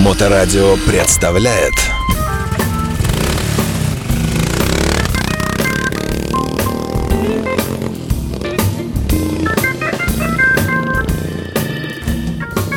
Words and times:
Моторадио 0.00 0.76
представляет 0.86 1.74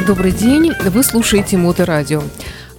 Добрый 0.06 0.34
день, 0.34 0.74
вы 0.84 1.02
слушаете 1.02 1.56
Моторадио. 1.56 2.24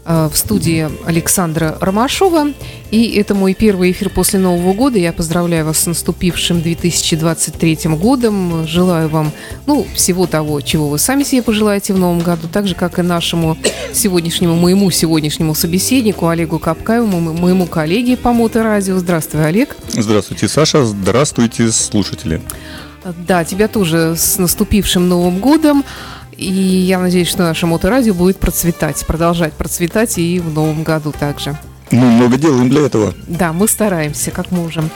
Э, 0.07 0.29
в 0.31 0.37
студии 0.37 0.89
Александра 1.07 1.79
Ромашова. 1.81 2.49
И 2.91 3.17
это 3.17 3.35
мой 3.35 3.55
первый 3.55 3.91
эфир 3.91 4.11
после 4.11 4.39
Нового 4.39 4.75
года. 4.75 4.99
Я 4.99 5.15
поздравляю 5.15 5.65
вас 5.65 5.79
с 5.79 5.87
наступившим 5.87 6.61
2023 6.61 7.79
годом. 7.97 8.67
Желаю 8.67 9.09
вам 9.09 9.33
ну, 9.67 9.87
всего 9.95 10.27
того, 10.27 10.61
чего 10.61 10.91
вы 10.91 10.99
сами 10.99 11.23
себе 11.23 11.43
пожелаете 11.43 11.95
в 11.95 11.99
Новом 11.99 12.21
году, 12.21 12.49
так 12.53 12.69
же, 12.69 12.75
как 12.75 12.99
и 12.99 13.03
нашему 13.03 13.57
сегодняшнему, 13.95 14.57
моему 14.57 14.91
сегодняшнему 14.91 15.55
собеседнику 15.55 16.29
Олегу 16.29 16.59
Капкаеву, 16.59 17.07
моему 17.07 17.67
коллеге 17.67 18.19
по 18.19 18.35
Моторадио. 18.35 18.99
Здравствуй, 18.99 19.47
Олег. 19.47 19.75
Здравствуйте, 19.89 20.49
Саша. 20.49 20.85
Здравствуйте, 20.85 21.71
слушатели. 21.73 22.43
Да, 23.27 23.45
тебя 23.45 23.69
тоже 23.69 24.15
с 24.17 24.39
наступившим 24.39 25.09
Новым 25.09 25.39
годом. 25.39 25.85
И 26.37 26.53
я 26.53 26.99
надеюсь, 26.99 27.29
что 27.29 27.43
наше 27.43 27.67
моторадио 27.67 28.15
будет 28.15 28.39
процветать, 28.39 29.05
продолжать 29.07 29.53
процветать 29.53 30.19
и 30.19 30.41
в 30.41 30.53
новом 30.53 30.83
году 30.83 31.13
также. 31.13 31.59
Мы 31.91 32.07
много 32.07 32.37
делаем 32.37 32.69
для 32.69 32.83
этого. 32.83 33.15
Да, 33.27 33.53
мы 33.53 33.69
стараемся, 33.69 34.31
как 34.31 34.51
можем. 34.51 34.91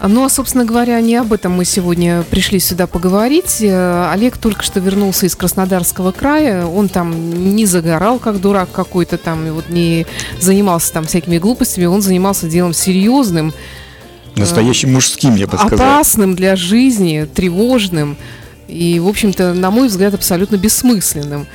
Ну, 0.00 0.24
а, 0.24 0.28
собственно 0.28 0.64
говоря, 0.64 1.00
не 1.00 1.16
об 1.16 1.32
этом 1.32 1.52
мы 1.52 1.64
сегодня 1.64 2.22
пришли 2.22 2.60
сюда 2.60 2.86
поговорить. 2.86 3.58
Э, 3.60 4.10
Олег 4.12 4.38
только 4.38 4.62
что 4.62 4.78
вернулся 4.78 5.26
из 5.26 5.34
Краснодарского 5.34 6.12
края. 6.12 6.66
Он 6.66 6.88
там 6.88 7.56
не 7.56 7.66
загорал, 7.66 8.20
как 8.20 8.40
дурак 8.40 8.70
какой-то 8.70 9.18
там, 9.18 9.44
и 9.46 9.50
вот 9.50 9.70
не 9.70 10.06
занимался 10.38 10.92
там 10.92 11.04
всякими 11.04 11.38
глупостями. 11.38 11.86
Он 11.86 12.00
занимался 12.00 12.48
делом 12.48 12.74
серьезным. 12.74 13.52
Настоящим 14.36 14.92
мужским, 14.92 15.34
я 15.34 15.48
бы 15.48 15.58
сказал. 15.58 15.74
Опасным 15.74 16.36
для 16.36 16.54
жизни, 16.54 17.26
тревожным 17.34 18.16
и, 18.68 19.00
в 19.00 19.08
общем-то, 19.08 19.54
на 19.54 19.70
мой 19.70 19.88
взгляд, 19.88 20.14
абсолютно 20.14 20.56
бессмысленным. 20.56 21.46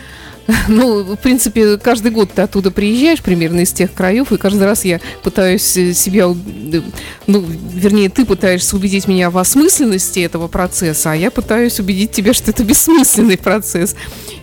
Ну, 0.68 1.04
в 1.04 1.16
принципе, 1.18 1.78
каждый 1.78 2.12
год 2.12 2.32
ты 2.34 2.42
оттуда 2.42 2.72
приезжаешь 2.72 3.22
примерно 3.22 3.62
из 3.62 3.72
тех 3.72 3.94
краев, 3.94 4.32
и 4.32 4.38
каждый 4.38 4.64
раз 4.64 4.84
я 4.86 5.00
пытаюсь 5.24 5.78
э, 5.78 5.94
себя, 5.94 6.26
э, 6.26 6.82
ну, 7.28 7.46
вернее, 7.74 8.10
ты 8.10 8.26
пытаешься 8.26 8.76
убедить 8.76 9.08
меня 9.08 9.30
в 9.30 9.38
осмысленности 9.38 10.20
этого 10.20 10.48
процесса, 10.48 11.12
а 11.12 11.16
я 11.16 11.32
пытаюсь 11.32 11.80
убедить 11.80 12.12
тебя, 12.12 12.34
что 12.34 12.52
это 12.52 12.64
бессмысленный 12.64 13.38
процесс. 13.38 13.96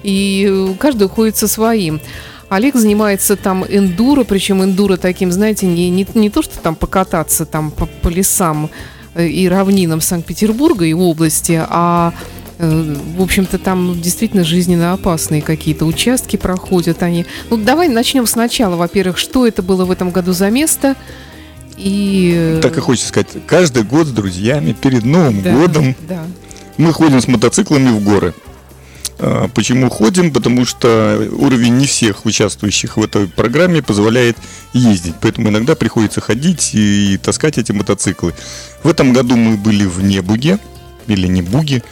И 0.02 0.48
э, 0.48 0.74
каждый 0.78 1.04
уходит 1.04 1.36
со 1.36 1.48
своим. 1.48 2.00
Олег 2.48 2.74
занимается 2.74 3.36
там 3.36 3.64
эндуро, 3.68 4.24
причем 4.24 4.64
эндуро 4.64 4.96
таким, 4.96 5.30
знаете, 5.30 5.66
не, 5.66 5.88
не, 5.90 6.06
не 6.14 6.30
то, 6.30 6.42
что 6.42 6.58
там 6.58 6.74
покататься 6.74 7.44
там 7.44 7.70
по, 7.70 7.86
по 7.86 8.08
лесам 8.08 8.70
и 9.16 9.48
равнинам 9.48 10.00
Санкт-Петербурга 10.00 10.84
и 10.84 10.92
области, 10.92 11.60
а 11.68 12.12
Э, 12.12 12.39
в 12.60 13.22
общем-то, 13.22 13.58
там 13.58 14.00
действительно 14.00 14.44
жизненно 14.44 14.92
опасные 14.92 15.40
какие-то 15.40 15.86
участки 15.86 16.36
проходят 16.36 17.02
они. 17.02 17.24
Ну, 17.48 17.56
давай 17.56 17.88
начнем 17.88 18.26
сначала. 18.26 18.76
Во-первых, 18.76 19.16
что 19.16 19.46
это 19.46 19.62
было 19.62 19.84
в 19.84 19.90
этом 19.90 20.10
году 20.10 20.32
за 20.32 20.50
место? 20.50 20.94
И... 21.78 22.34
Э, 22.36 22.60
так 22.60 22.76
и 22.76 22.80
хочется 22.80 23.08
сказать, 23.08 23.28
каждый 23.46 23.84
год 23.84 24.08
с 24.08 24.10
друзьями 24.10 24.76
перед 24.78 25.04
Новым 25.04 25.42
да, 25.42 25.52
годом 25.54 25.96
да. 26.06 26.22
мы 26.76 26.92
ходим 26.92 27.20
с 27.20 27.26
мотоциклами 27.26 27.88
в 27.88 28.04
горы. 28.04 28.34
А, 29.18 29.48
почему 29.48 29.88
ходим? 29.88 30.30
Потому 30.30 30.66
что 30.66 31.28
уровень 31.32 31.78
не 31.78 31.86
всех 31.86 32.26
участвующих 32.26 32.98
в 32.98 33.02
этой 33.02 33.26
программе 33.26 33.82
позволяет 33.82 34.36
ездить. 34.74 35.14
Поэтому 35.22 35.48
иногда 35.48 35.74
приходится 35.74 36.20
ходить 36.20 36.74
и 36.74 37.18
таскать 37.22 37.56
эти 37.56 37.72
мотоциклы. 37.72 38.34
В 38.82 38.88
этом 38.88 39.14
году 39.14 39.36
мы 39.36 39.56
были 39.56 39.84
в 39.86 40.02
Небуге, 40.02 40.58
или 41.06 41.26
Небуге. 41.26 41.82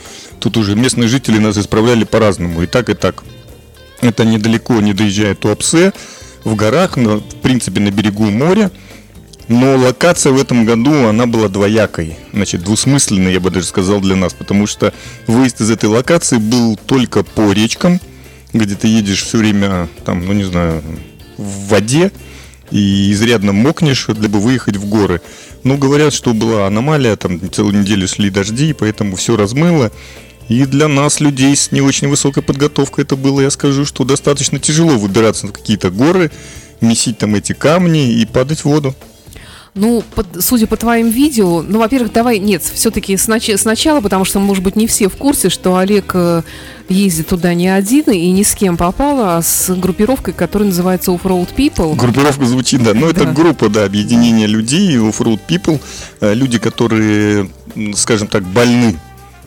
Тут 0.41 0.57
уже 0.57 0.75
местные 0.75 1.09
жители 1.09 1.39
нас 1.39 1.57
исправляли 1.59 2.05
по-разному, 2.05 2.63
и 2.63 2.67
так, 2.67 2.89
и 2.91 2.95
так. 2.95 3.25
Это 4.01 4.25
недалеко, 4.25 4.81
не 4.81 4.93
доезжая 4.93 5.35
Туапсе, 5.35 5.93
в 6.45 6.55
горах, 6.55 6.97
но, 6.97 7.19
в 7.19 7.37
принципе, 7.43 7.81
на 7.81 7.91
берегу 7.91 8.31
моря. 8.31 8.71
Но 9.49 9.77
локация 9.77 10.33
в 10.33 10.41
этом 10.41 10.67
году, 10.67 11.07
она 11.07 11.27
была 11.27 11.49
двоякой, 11.49 12.17
значит, 12.35 12.63
двусмысленной, 12.63 13.33
я 13.33 13.41
бы 13.41 13.51
даже 13.51 13.67
сказал, 13.67 14.01
для 14.01 14.15
нас, 14.15 14.35
потому 14.35 14.67
что 14.67 14.93
выезд 15.27 15.63
из 15.63 15.71
этой 15.71 15.87
локации 15.87 16.37
был 16.37 16.77
только 16.77 17.23
по 17.23 17.51
речкам, 17.53 17.99
где 18.53 18.75
ты 18.75 18.89
едешь 18.89 19.23
все 19.23 19.39
время, 19.39 19.89
там, 20.05 20.27
ну 20.27 20.35
не 20.35 20.45
знаю, 20.45 20.83
в 21.39 21.69
воде, 21.69 22.13
и 22.71 23.11
изрядно 23.13 23.53
мокнешь, 23.53 24.09
бы 24.09 24.39
выехать 24.39 24.77
в 24.77 24.87
горы. 24.87 25.23
Ну, 25.65 25.77
говорят, 25.77 26.13
что 26.13 26.35
была 26.35 26.67
аномалия, 26.67 27.17
там 27.17 27.41
целую 27.51 27.81
неделю 27.81 28.07
шли 28.07 28.31
дожди, 28.31 28.73
поэтому 28.73 29.17
все 29.17 29.37
размыло. 29.37 29.91
И 30.49 30.65
для 30.65 30.89
нас, 30.89 31.21
людей 31.21 31.55
с 31.55 31.73
не 31.73 31.81
очень 31.81 32.09
высокой 32.09 32.43
подготовкой, 32.43 33.05
это 33.05 33.17
было, 33.17 33.41
я 33.41 33.51
скажу, 33.51 33.85
что 33.85 34.05
достаточно 34.05 34.59
тяжело 34.59 34.97
выбираться 34.97 35.47
на 35.47 35.53
какие-то 35.53 35.91
горы, 35.91 36.31
месить 36.81 37.19
там 37.19 37.35
эти 37.35 37.53
камни 37.53 38.13
и 38.21 38.27
падать 38.27 38.61
в 38.61 38.65
воду. 38.65 38.95
Ну, 39.75 40.03
под, 40.15 40.27
судя 40.41 40.67
по 40.67 40.77
твоим 40.77 41.09
видео, 41.09 41.63
ну, 41.63 41.79
во-первых, 41.79 42.13
давай, 42.13 42.39
нет, 42.39 42.63
все-таки 42.63 43.17
снач, 43.17 43.51
сначала, 43.57 44.01
потому 44.01 44.25
что, 44.25 44.41
может 44.41 44.65
быть, 44.65 44.75
не 44.75 44.87
все 44.87 45.09
в 45.09 45.17
курсе, 45.17 45.51
что 45.51 45.77
Олег 45.77 46.13
э, 46.15 46.43
ездит 46.89 47.29
туда 47.29 47.55
не 47.55 47.69
один 47.69 48.05
и 48.11 48.31
ни 48.33 48.43
с 48.43 48.55
кем 48.55 48.77
попал, 48.77 49.21
а 49.21 49.43
с 49.43 49.73
группировкой, 49.77 50.35
которая 50.35 50.71
называется 50.71 51.13
Offroad 51.13 51.55
People. 51.55 51.95
Группировка 51.95 52.47
звучит, 52.47 52.83
да, 52.83 52.95
но 52.95 53.07
ну, 53.07 53.13
да. 53.13 53.23
это 53.23 53.33
группа, 53.33 53.69
да, 53.69 53.85
объединение 53.85 54.49
людей, 54.49 54.97
Offroad 54.97 55.41
People, 55.47 55.81
э, 56.21 56.35
люди, 56.35 56.59
которые, 56.59 57.49
скажем 57.95 58.27
так, 58.27 58.43
больны 58.45 58.99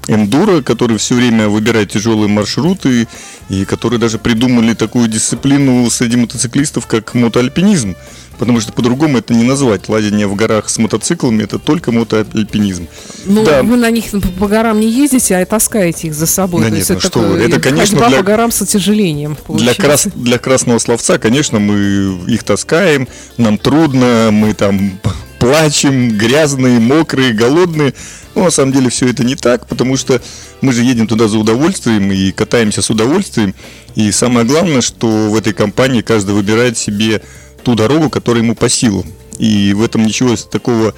эндуро, 0.08 0.62
который 0.62 0.98
все 0.98 1.16
время 1.16 1.48
выбирает 1.48 1.92
тяжелые 1.92 2.28
маршруты 2.28 3.08
и 3.50 3.66
которые 3.66 4.00
даже 4.00 4.18
придумали 4.18 4.74
такую 4.74 5.08
дисциплину 5.08 5.90
среди 5.90 6.18
мотоциклистов, 6.18 6.88
как 6.88 7.14
мотоальпинизм. 7.14 7.96
Потому 8.40 8.60
что 8.60 8.74
по-другому 8.74 9.20
это 9.20 9.36
не 9.36 9.44
назвать. 9.44 9.88
Лазение 9.88 10.26
в 10.26 10.34
горах 10.34 10.68
с 10.68 10.80
мотоциклами 10.80 11.44
это 11.44 11.60
только 11.60 11.92
мотоальпинизм. 11.92 12.88
Ну, 13.26 13.46
да. 13.46 13.62
вы 13.62 13.78
на 13.78 13.92
них 13.92 14.06
по 14.40 14.48
горам 14.48 14.80
не 14.80 14.90
ездите, 14.90 15.38
а 15.38 15.46
таскаете 15.46 16.08
их 16.08 16.16
за 16.16 16.26
собой. 16.26 16.64
Да 16.64 16.70
То 16.70 16.76
нет, 16.76 16.90
ну 16.90 17.00
что 17.00 17.20
вы, 17.20 17.38
это, 17.38 17.60
конечно, 17.60 18.08
для, 18.08 18.18
по 18.18 18.24
горам 18.24 18.52
с 18.52 18.60
отяжелением. 18.64 19.38
Для, 19.48 19.76
крас, 19.76 20.08
для 20.16 20.40
красного 20.40 20.80
словца, 20.80 21.20
конечно, 21.20 21.60
мы 21.60 22.26
их 22.28 22.44
таскаем, 22.44 23.08
нам 23.38 23.60
трудно, 23.60 24.30
мы 24.32 24.56
там 24.56 25.00
плачем, 25.42 26.16
грязные, 26.20 26.80
мокрые, 26.80 27.34
голодные. 27.34 27.96
Но 28.36 28.44
на 28.44 28.52
самом 28.52 28.72
деле 28.72 28.90
все 28.90 29.10
это 29.10 29.24
не 29.24 29.36
так, 29.36 29.68
потому 29.68 29.98
что 29.98 30.22
мы 30.62 30.72
же 30.72 30.84
едем 30.84 31.08
туда 31.08 31.28
за 31.28 31.40
удовольствием 31.40 32.12
и 32.12 32.32
катаемся 32.32 32.84
с 32.84 32.92
удовольствием. 32.92 33.56
И 33.96 34.12
самое 34.12 34.46
главное, 34.46 34.82
что 34.82 35.08
в 35.08 35.36
этой 35.36 35.54
компании 35.54 36.02
каждый 36.02 36.36
выбирает 36.36 36.78
себе 36.78 37.24
ту 37.64 37.74
дорогу, 37.74 38.12
которая 38.12 38.44
ему 38.44 38.56
по 38.56 38.70
силам. 38.70 39.06
И 39.40 39.74
в 39.74 39.84
этом 39.84 40.06
ничего 40.06 40.36
такого 40.36 40.94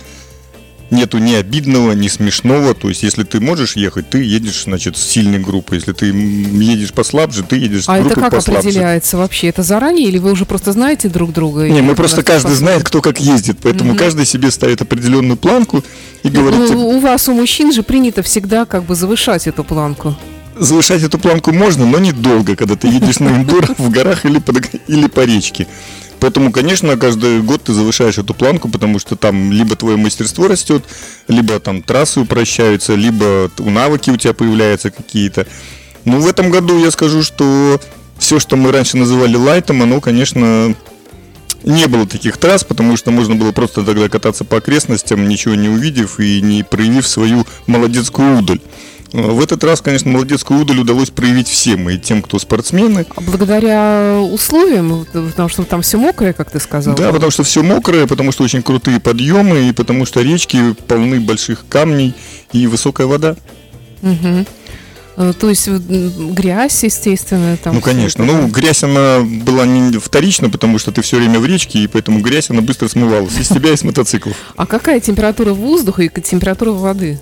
нету 0.91 1.17
ни 1.17 1.33
обидного, 1.33 1.93
ни 1.93 2.07
смешного. 2.07 2.73
То 2.73 2.89
есть, 2.89 3.03
если 3.03 3.23
ты 3.23 3.39
можешь 3.39 3.75
ехать, 3.75 4.09
ты 4.09 4.23
едешь, 4.23 4.63
значит, 4.63 4.97
с 4.97 5.03
сильной 5.03 5.39
группой. 5.39 5.75
Если 5.77 5.91
ты 5.93 6.07
едешь 6.07 6.93
послабже, 6.93 7.43
ты 7.43 7.57
едешь 7.57 7.85
с 7.85 7.89
а 7.89 7.99
группой 7.99 8.15
послабже. 8.15 8.35
А 8.35 8.37
это 8.37 8.51
как 8.51 8.59
определяется 8.59 9.17
вообще? 9.17 9.47
Это 9.47 9.63
заранее 9.63 10.07
или 10.07 10.17
вы 10.17 10.31
уже 10.31 10.45
просто 10.45 10.71
знаете 10.71 11.09
друг 11.09 11.33
друга? 11.33 11.67
Не, 11.67 11.81
мы 11.81 11.95
просто 11.95 12.23
каждый 12.23 12.51
послабже? 12.51 12.59
знает, 12.59 12.83
кто 12.83 13.01
как 13.01 13.19
ездит. 13.19 13.57
Поэтому 13.61 13.93
mm-hmm. 13.93 13.97
каждый 13.97 14.25
себе 14.25 14.51
ставит 14.51 14.81
определенную 14.81 15.37
планку 15.37 15.83
и 16.23 16.29
говорит... 16.29 16.59
Ну, 16.59 16.89
у 16.89 16.99
вас, 16.99 17.27
у 17.27 17.33
мужчин 17.33 17.71
же 17.71 17.83
принято 17.83 18.21
всегда 18.21 18.65
как 18.65 18.83
бы 18.83 18.95
завышать 18.95 19.47
эту 19.47 19.63
планку 19.63 20.15
завышать 20.55 21.03
эту 21.03 21.19
планку 21.19 21.51
можно, 21.51 21.85
но 21.85 21.99
недолго, 21.99 22.55
когда 22.55 22.75
ты 22.75 22.87
едешь 22.87 23.19
на 23.19 23.29
эндуро 23.37 23.69
в 23.77 23.89
горах 23.89 24.25
или, 24.25 24.39
под, 24.39 24.57
или 24.87 25.07
по 25.07 25.21
речке. 25.21 25.67
Поэтому, 26.23 26.53
конечно, 26.53 26.95
каждый 26.95 27.41
год 27.41 27.63
ты 27.63 27.73
завышаешь 27.73 28.17
эту 28.17 28.33
планку, 28.33 28.69
потому 28.69 28.97
что 28.97 29.17
там 29.17 29.51
либо 29.51 29.75
твое 29.75 29.97
мастерство 29.97 30.47
растет, 30.47 30.81
либо 31.27 31.59
там 31.59 31.81
трассы 31.81 32.21
упрощаются, 32.21 32.95
либо 32.95 33.51
навыки 33.57 34.09
у 34.09 34.15
тебя 34.15 34.33
появляются 34.33 34.89
какие-то. 34.89 35.45
Но 36.05 36.21
в 36.21 36.27
этом 36.29 36.49
году 36.49 36.79
я 36.79 36.91
скажу, 36.91 37.23
что 37.23 37.77
все, 38.17 38.39
что 38.39 38.55
мы 38.55 38.71
раньше 38.71 38.95
называли 38.95 39.35
лайтом, 39.35 39.81
оно, 39.81 39.99
конечно, 39.99 40.73
не 41.65 41.87
было 41.87 42.07
таких 42.07 42.37
трасс, 42.37 42.63
потому 42.63 42.95
что 42.95 43.11
можно 43.11 43.35
было 43.35 43.51
просто 43.51 43.83
тогда 43.83 44.07
кататься 44.07 44.45
по 44.45 44.59
окрестностям, 44.59 45.27
ничего 45.27 45.55
не 45.55 45.67
увидев 45.67 46.21
и 46.21 46.39
не 46.39 46.63
проявив 46.63 47.05
свою 47.05 47.45
молодецкую 47.67 48.39
удаль. 48.39 48.61
В 49.13 49.43
этот 49.43 49.63
раз, 49.63 49.79
конечно, 49.79 50.09
молодецкую 50.09 50.59
удаль 50.59 50.79
удалось 50.79 51.11
проявить 51.11 51.47
всем, 51.47 51.87
и 51.87 51.99
тем, 51.99 52.23
кто 52.23 52.39
спортсмены. 52.39 53.05
А 53.15 53.21
благодаря 53.21 54.19
условиям, 54.19 55.05
потому 55.05 55.49
что 55.49 55.63
там 55.63 55.83
все 55.83 55.99
мокрое, 55.99 56.33
как 56.33 56.49
ты 56.49 56.59
сказал? 56.59 56.95
Да, 56.95 57.11
потому 57.11 57.29
что 57.29 57.43
все 57.43 57.61
мокрое, 57.61 58.07
потому 58.07 58.31
что 58.31 58.43
очень 58.43 58.63
крутые 58.63 58.99
подъемы, 58.99 59.69
и 59.69 59.71
потому 59.71 60.07
что 60.07 60.21
речки 60.21 60.73
полны 60.87 61.19
больших 61.19 61.63
камней 61.69 62.15
и 62.53 62.65
высокая 62.65 63.05
вода. 63.05 63.35
Угу. 64.01 65.33
То 65.39 65.47
есть 65.47 65.67
грязь, 65.67 66.83
естественно, 66.83 67.55
там. 67.57 67.75
Ну, 67.75 67.81
конечно. 67.81 68.25
Ну, 68.25 68.47
грязь, 68.47 68.83
она 68.83 69.19
была 69.19 69.67
не 69.67 69.99
вторична, 69.99 70.49
потому 70.49 70.79
что 70.79 70.91
ты 70.91 71.03
все 71.03 71.17
время 71.17 71.39
в 71.39 71.45
речке, 71.45 71.79
и 71.79 71.87
поэтому 71.87 72.19
грязь, 72.19 72.49
она 72.49 72.61
быстро 72.61 72.87
смывалась 72.87 73.37
из 73.37 73.47
тебя 73.49 73.73
и 73.73 73.77
с 73.77 73.83
мотоциклов. 73.83 74.35
А 74.55 74.65
какая 74.65 74.99
температура 74.99 75.53
воздуха 75.53 76.01
и 76.01 76.09
температура 76.09 76.71
воды? 76.71 77.19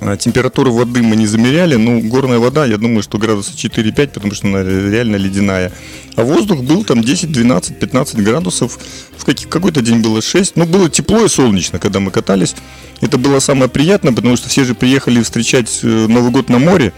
А, 0.00 0.16
температуру 0.16 0.72
воды 0.72 1.02
мы 1.02 1.16
не 1.16 1.26
замеряли, 1.26 1.76
ну, 1.76 2.00
горная 2.00 2.38
вода, 2.38 2.66
я 2.66 2.76
думаю, 2.76 3.02
что 3.02 3.18
градуса 3.18 3.52
4-5, 3.52 4.08
потому 4.08 4.34
что 4.34 4.46
она 4.46 4.62
реально 4.62 5.16
ледяная. 5.16 5.72
А 6.16 6.22
воздух 6.22 6.62
был 6.62 6.84
там 6.84 7.02
10, 7.02 7.32
12, 7.32 7.78
15 7.78 8.16
градусов. 8.22 8.78
В 9.16 9.48
какой-то 9.48 9.82
день 9.82 10.00
было 10.00 10.22
6. 10.22 10.56
Ну, 10.56 10.66
было 10.66 10.88
тепло 10.88 11.24
и 11.24 11.28
солнечно, 11.28 11.78
когда 11.78 12.00
мы 12.00 12.10
катались. 12.10 12.54
Это 13.00 13.18
было 13.18 13.40
самое 13.40 13.68
приятное, 13.68 14.12
потому 14.12 14.36
что 14.36 14.48
все 14.48 14.64
же 14.64 14.74
приехали 14.74 15.22
встречать 15.22 15.80
э, 15.82 15.86
Новый 15.86 16.30
год 16.30 16.48
на 16.48 16.58
море. 16.58 16.92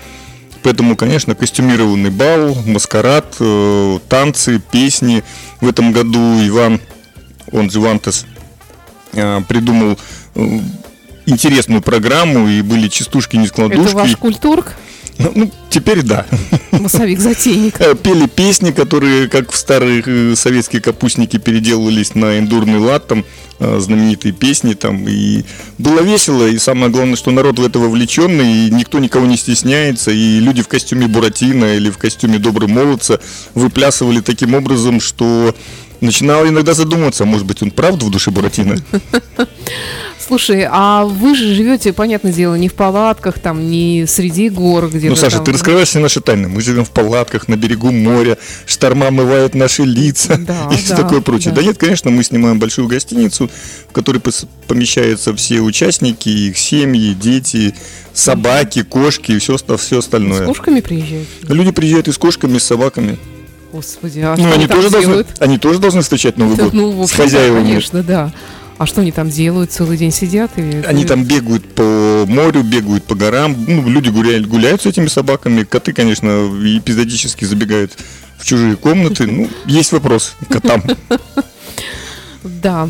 Поэтому, 0.62 0.96
конечно, 0.96 1.34
костюмированный 1.34 2.10
бал, 2.10 2.54
маскарад, 2.66 3.36
э, 3.40 3.98
танцы, 4.08 4.60
песни. 4.70 5.24
В 5.60 5.68
этом 5.68 5.92
году 5.92 6.18
Иван, 6.46 6.80
он 7.50 7.70
же 7.70 7.80
Вантес, 7.80 8.26
э, 9.12 9.40
придумал 9.48 9.98
интересную 11.28 11.82
программу, 11.82 12.48
и 12.48 12.62
были 12.62 12.88
частушки-нескладушки. 12.88 13.86
Это 13.86 13.96
ваш 13.96 14.16
культург? 14.16 14.74
Ну, 15.18 15.32
ну, 15.34 15.50
теперь 15.68 16.02
да. 16.02 16.26
Массовик-затейник. 16.70 17.80
Э, 17.80 17.96
пели 17.96 18.26
песни, 18.26 18.70
которые, 18.70 19.28
как 19.28 19.50
в 19.50 19.56
старые 19.56 20.02
э, 20.06 20.34
советские 20.36 20.80
капустники, 20.80 21.38
переделывались 21.38 22.14
на 22.14 22.38
эндурный 22.38 22.78
лад, 22.78 23.08
там, 23.08 23.24
э, 23.58 23.80
знаменитые 23.80 24.32
песни 24.32 24.74
там, 24.74 25.08
и 25.08 25.42
было 25.76 26.00
весело, 26.02 26.46
и 26.46 26.56
самое 26.58 26.92
главное, 26.92 27.16
что 27.16 27.32
народ 27.32 27.58
в 27.58 27.66
это 27.66 27.80
вовлеченный, 27.80 28.68
и 28.68 28.70
никто 28.70 29.00
никого 29.00 29.26
не 29.26 29.36
стесняется, 29.36 30.12
и 30.12 30.38
люди 30.38 30.62
в 30.62 30.68
костюме 30.68 31.08
Буратино 31.08 31.74
или 31.74 31.90
в 31.90 31.98
костюме 31.98 32.38
Добрый 32.38 32.68
Молодца 32.68 33.18
выплясывали 33.54 34.20
таким 34.20 34.54
образом, 34.54 35.00
что 35.00 35.52
начинал 36.00 36.46
иногда 36.46 36.74
задумываться, 36.74 37.24
может 37.24 37.44
быть, 37.44 37.60
он 37.60 37.72
правда 37.72 38.04
в 38.04 38.10
душе 38.10 38.30
Буратино? 38.30 38.76
Слушай, 40.26 40.66
а 40.68 41.04
вы 41.04 41.34
же 41.34 41.54
живете, 41.54 41.92
понятное 41.92 42.32
дело, 42.32 42.54
не 42.56 42.68
в 42.68 42.74
палатках, 42.74 43.38
там, 43.38 43.70
не 43.70 44.04
среди 44.06 44.48
гор, 44.48 44.88
где 44.90 45.08
Ну, 45.08 45.16
Саша, 45.16 45.36
там... 45.36 45.46
ты 45.46 45.52
раскрываешь 45.52 45.88
все 45.88 46.00
наши 46.00 46.20
тайны. 46.20 46.48
Мы 46.48 46.60
живем 46.60 46.84
в 46.84 46.90
палатках 46.90 47.48
на 47.48 47.56
берегу 47.56 47.92
моря, 47.92 48.36
шторма 48.66 49.08
омывают 49.08 49.54
наши 49.54 49.84
лица 49.84 50.36
да, 50.38 50.68
и 50.72 50.76
все 50.76 50.96
да, 50.96 51.02
такое 51.02 51.20
прочее. 51.20 51.52
Да. 51.54 51.60
да 51.60 51.68
нет, 51.68 51.78
конечно, 51.78 52.10
мы 52.10 52.24
снимаем 52.24 52.58
большую 52.58 52.88
гостиницу, 52.88 53.50
в 53.88 53.92
которой 53.92 54.20
помещаются 54.66 55.34
все 55.34 55.60
участники, 55.60 56.28
их 56.28 56.58
семьи, 56.58 57.14
дети, 57.14 57.74
собаки, 58.12 58.82
кошки 58.82 59.32
и 59.32 59.38
все, 59.38 59.56
все 59.56 59.98
остальное. 59.98 60.42
С 60.42 60.46
кошками 60.46 60.80
приезжают? 60.80 61.28
Люди 61.42 61.70
приезжают 61.70 62.08
и 62.08 62.12
с 62.12 62.18
кошками, 62.18 62.56
и 62.56 62.58
с 62.58 62.64
собаками. 62.64 63.18
Господи, 63.72 64.20
а 64.20 64.34
ну, 64.36 64.44
что 64.44 64.54
они, 64.54 64.66
тоже 64.66 64.90
должны, 64.90 65.24
они 65.40 65.58
тоже 65.58 65.78
должны 65.78 66.00
встречать 66.00 66.38
Новый 66.38 66.54
Это, 66.54 66.64
год 66.64 66.72
ну, 66.72 67.06
с 67.06 67.12
хозяевами. 67.12 67.64
Конечно, 67.64 68.02
да. 68.02 68.32
А 68.78 68.86
что 68.86 69.00
они 69.00 69.10
там 69.10 69.28
делают? 69.28 69.72
Целый 69.72 69.96
день 69.96 70.12
сидят? 70.12 70.52
Или... 70.56 70.82
Они 70.86 71.04
там 71.04 71.24
бегают 71.24 71.74
по 71.74 72.24
морю, 72.28 72.62
бегают 72.62 73.04
по 73.04 73.16
горам. 73.16 73.56
Ну, 73.66 73.88
люди 73.88 74.08
гуляют, 74.08 74.46
гуляют 74.46 74.82
с 74.82 74.86
этими 74.86 75.08
собаками. 75.08 75.64
Коты, 75.64 75.92
конечно, 75.92 76.48
эпизодически 76.78 77.44
забегают 77.44 77.92
в 78.38 78.46
чужие 78.46 78.76
комнаты. 78.76 79.26
Ну, 79.26 79.50
есть 79.66 79.92
вопрос 79.92 80.34
к 80.48 80.52
котам. 80.52 80.82
Да. 82.44 82.88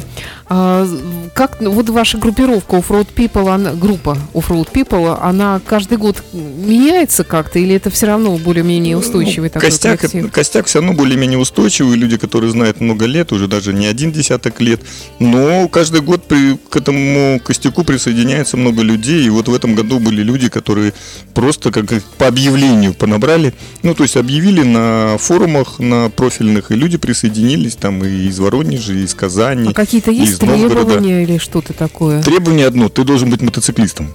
А, 0.50 0.87
как 1.35 1.61
вот 1.61 1.91
ваша 1.91 2.17
группировка 2.17 2.77
Offroad 2.77 3.09
People, 3.15 3.50
она, 3.50 3.75
группа 3.75 4.17
Offroad 4.33 4.73
People, 4.73 5.19
она 5.21 5.61
каждый 5.67 5.99
год 5.99 6.23
меняется 6.33 7.23
как-то 7.23 7.59
или 7.59 7.75
это 7.75 7.91
все 7.91 8.06
равно 8.06 8.37
более-менее 8.39 8.97
ну, 8.97 9.03
устойчивый 9.03 9.50
такой 9.50 9.69
костяк, 9.69 10.00
коллектив? 10.00 10.33
Костяк 10.33 10.67
все 10.67 10.79
равно 10.79 10.95
более-менее 10.95 11.39
устойчивый, 11.39 11.99
люди, 11.99 12.17
которые 12.17 12.50
знают 12.50 12.81
много 12.81 13.05
лет, 13.05 13.31
уже 13.33 13.47
даже 13.47 13.75
не 13.75 13.87
один 13.87 14.11
десяток 14.11 14.61
лет, 14.61 14.81
но 15.19 15.69
каждый 15.69 16.00
год 16.00 16.25
при, 16.25 16.56
к 16.56 16.77
этому 16.77 17.41
костяку 17.41 17.85
присоединяется 17.85 18.56
много 18.56 18.81
людей, 18.81 19.27
и 19.27 19.31
вот 19.31 19.49
в 19.49 19.55
этом 19.55 19.75
году 19.75 20.00
были 20.00 20.23
люди, 20.23 20.49
которые 20.49 20.95
просто 21.35 21.71
как 21.71 22.03
по 22.17 22.27
объявлению 22.27 22.95
понабрали, 22.95 23.53
ну 23.83 23.95
то 23.95 24.03
есть 24.03 24.17
объявили 24.17 24.62
на 24.62 25.19
форумах, 25.19 25.79
на 25.79 26.09
профильных, 26.09 26.71
и 26.71 26.75
люди 26.75 26.97
присоединились 26.97 27.77
там 27.77 28.03
и 28.03 28.29
из 28.29 28.39
Воронежа, 28.39 28.95
и 28.95 29.05
из 29.05 29.15
Казани. 29.15 29.69
А 29.71 29.75
какие-то 29.75 30.11
есть 30.11 30.38
из 30.46 30.70
Требования 30.70 31.23
или 31.23 31.38
что-то 31.38 31.73
такое? 31.73 32.23
Требование 32.23 32.67
одно, 32.67 32.88
ты 32.88 33.05
должен 33.05 33.31
быть 33.31 33.43
мотоциклистом. 33.43 34.14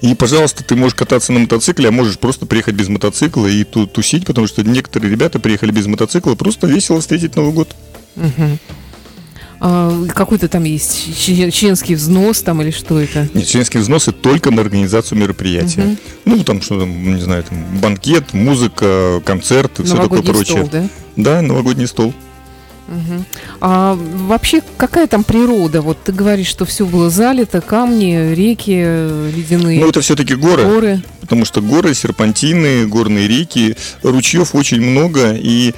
И, 0.00 0.14
пожалуйста, 0.14 0.64
ты 0.64 0.76
можешь 0.76 0.94
кататься 0.94 1.32
на 1.32 1.40
мотоцикле, 1.40 1.88
а 1.88 1.92
можешь 1.92 2.18
просто 2.18 2.46
приехать 2.46 2.74
без 2.74 2.88
мотоцикла 2.88 3.46
и 3.46 3.64
ту 3.64 3.86
тусить, 3.86 4.24
потому 4.24 4.46
что 4.46 4.62
некоторые 4.62 5.10
ребята 5.10 5.38
приехали 5.38 5.72
без 5.72 5.86
мотоцикла, 5.86 6.34
просто 6.36 6.66
весело 6.66 7.00
встретить 7.00 7.36
Новый 7.36 7.52
год. 7.52 7.76
Угу. 8.16 8.58
А, 9.62 10.06
какой-то 10.14 10.48
там 10.48 10.64
есть 10.64 11.18
членский 11.18 11.94
взнос 11.94 12.40
там 12.40 12.62
или 12.62 12.70
что 12.70 12.98
это? 12.98 13.28
Нет, 13.34 13.46
членские 13.46 13.82
взносы 13.82 14.12
только 14.12 14.50
на 14.50 14.62
организацию 14.62 15.18
мероприятия. 15.18 15.82
Угу. 15.82 15.96
Ну, 16.24 16.44
там 16.44 16.62
что 16.62 16.80
там, 16.80 17.14
не 17.14 17.20
знаю, 17.20 17.44
там 17.44 17.78
банкет, 17.78 18.32
музыка, 18.32 19.22
концерт, 19.26 19.80
все 19.84 19.96
такое 19.96 20.22
прочее. 20.22 20.64
Стол, 20.64 20.68
да? 20.72 20.88
Да, 21.16 21.42
новогодний 21.42 21.86
стол. 21.86 22.14
Угу. 22.90 23.24
А 23.60 23.94
вообще 23.94 24.62
какая 24.76 25.06
там 25.06 25.22
природа? 25.22 25.80
Вот 25.80 25.98
ты 26.04 26.12
говоришь, 26.12 26.48
что 26.48 26.64
все 26.64 26.84
было 26.84 27.08
залито, 27.08 27.60
камни, 27.60 28.34
реки 28.34 28.72
ледяные. 28.72 29.80
Ну 29.80 29.88
это 29.88 30.00
все-таки 30.00 30.34
горы. 30.34 30.64
Горы. 30.64 31.02
Потому 31.20 31.44
что 31.44 31.60
горы, 31.62 31.94
серпантины, 31.94 32.86
горные 32.86 33.28
реки, 33.28 33.76
ручьев 34.02 34.56
очень 34.56 34.80
много 34.80 35.32
и 35.34 35.72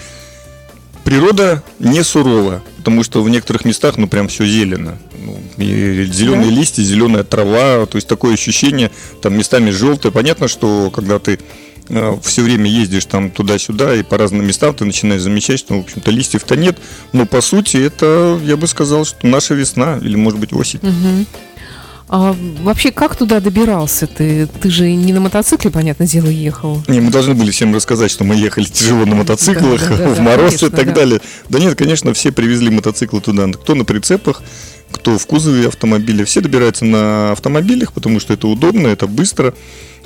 природа 1.04 1.62
не 1.78 2.02
сурова, 2.02 2.62
потому 2.78 3.02
что 3.02 3.22
в 3.22 3.28
некоторых 3.28 3.66
местах, 3.66 3.98
ну, 3.98 4.08
прям 4.08 4.28
все 4.28 4.46
зелено. 4.46 4.98
Ну, 5.18 5.38
зеленые 5.58 6.50
да. 6.50 6.56
листья, 6.56 6.82
зеленая 6.82 7.24
трава, 7.24 7.84
то 7.84 7.96
есть 7.96 8.08
такое 8.08 8.32
ощущение, 8.34 8.90
там 9.20 9.36
местами 9.36 9.70
желтое. 9.70 10.10
Понятно, 10.10 10.48
что 10.48 10.90
когда 10.90 11.18
ты 11.18 11.38
Э, 11.38 11.71
все 12.22 12.42
время 12.42 12.70
ездишь 12.70 13.04
там 13.06 13.30
туда-сюда 13.30 13.94
и 13.94 14.02
по 14.02 14.18
разным 14.18 14.46
местам 14.46 14.74
ты 14.74 14.84
начинаешь 14.84 15.22
замечать, 15.22 15.58
что, 15.58 15.76
в 15.76 15.80
общем-то, 15.80 16.10
листьев-то 16.10 16.56
нет. 16.56 16.78
Но, 17.12 17.26
по 17.26 17.40
сути, 17.40 17.76
это, 17.76 18.38
я 18.44 18.56
бы 18.56 18.66
сказал, 18.66 19.04
что 19.04 19.26
наша 19.26 19.54
весна 19.54 19.98
или, 20.02 20.16
может 20.16 20.38
быть, 20.38 20.52
осень. 20.52 20.80
Угу. 20.82 21.26
А 22.08 22.36
вообще, 22.62 22.92
как 22.92 23.16
туда 23.16 23.40
добирался 23.40 24.06
ты? 24.06 24.46
Ты 24.46 24.68
же 24.68 24.92
не 24.92 25.14
на 25.14 25.20
мотоцикле, 25.20 25.70
понятное 25.70 26.06
дело, 26.06 26.26
ехал. 26.26 26.82
Не, 26.86 27.00
мы 27.00 27.10
должны 27.10 27.34
были 27.34 27.50
всем 27.50 27.74
рассказать, 27.74 28.10
что 28.10 28.22
мы 28.22 28.34
ехали 28.34 28.64
тяжело 28.64 29.06
на 29.06 29.14
мотоциклах, 29.14 29.80
да, 29.80 29.96
да, 29.96 29.96
да, 29.96 30.08
в 30.10 30.20
мороз 30.20 30.46
конечно, 30.48 30.66
и 30.66 30.70
так 30.70 30.86
да. 30.88 30.92
далее. 30.92 31.20
Да 31.48 31.58
нет, 31.58 31.74
конечно, 31.74 32.12
все 32.12 32.30
привезли 32.30 32.68
мотоциклы 32.68 33.22
туда. 33.22 33.46
Кто 33.52 33.74
на 33.74 33.86
прицепах, 33.86 34.42
кто 34.90 35.16
в 35.16 35.26
кузове 35.26 35.68
автомобиля. 35.68 36.26
Все 36.26 36.42
добираются 36.42 36.84
на 36.84 37.32
автомобилях, 37.32 37.94
потому 37.94 38.20
что 38.20 38.34
это 38.34 38.46
удобно, 38.46 38.88
это 38.88 39.06
быстро 39.06 39.54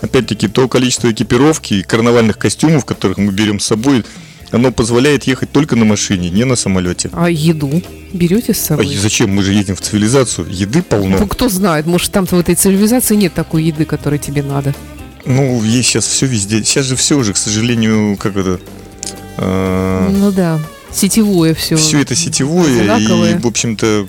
опять-таки, 0.00 0.48
то 0.48 0.68
количество 0.68 1.10
экипировки 1.10 1.74
и 1.74 1.82
карнавальных 1.82 2.38
костюмов, 2.38 2.84
которых 2.84 3.18
мы 3.18 3.32
берем 3.32 3.60
с 3.60 3.66
собой, 3.66 4.04
оно 4.52 4.70
позволяет 4.70 5.24
ехать 5.24 5.50
только 5.50 5.76
на 5.76 5.84
машине, 5.84 6.30
не 6.30 6.44
на 6.44 6.56
самолете. 6.56 7.10
А 7.12 7.28
еду 7.28 7.82
берете 8.12 8.54
с 8.54 8.58
собой? 8.58 8.94
А 8.96 9.00
зачем? 9.00 9.30
Мы 9.30 9.42
же 9.42 9.52
едем 9.52 9.74
в 9.74 9.80
цивилизацию. 9.80 10.46
Еды 10.50 10.82
полно. 10.82 11.18
Ну, 11.18 11.26
кто 11.26 11.48
знает, 11.48 11.86
может, 11.86 12.12
там 12.12 12.26
в 12.26 12.32
этой 12.32 12.54
цивилизации 12.54 13.16
нет 13.16 13.34
такой 13.34 13.64
еды, 13.64 13.84
которая 13.84 14.18
тебе 14.18 14.42
надо. 14.42 14.74
Ну, 15.24 15.62
есть 15.64 15.88
сейчас 15.88 16.06
все 16.06 16.26
везде. 16.26 16.62
Сейчас 16.62 16.86
же 16.86 16.94
все 16.94 17.16
уже, 17.16 17.32
к 17.32 17.36
сожалению, 17.36 18.16
как 18.16 18.36
это... 18.36 18.60
Э... 19.38 20.08
Ну 20.12 20.30
да, 20.30 20.60
сетевое 20.92 21.54
все. 21.54 21.76
Все 21.76 22.00
это 22.00 22.14
сетевое. 22.14 22.82
Одинаковое. 22.82 23.36
И, 23.36 23.38
в 23.38 23.46
общем-то, 23.46 24.06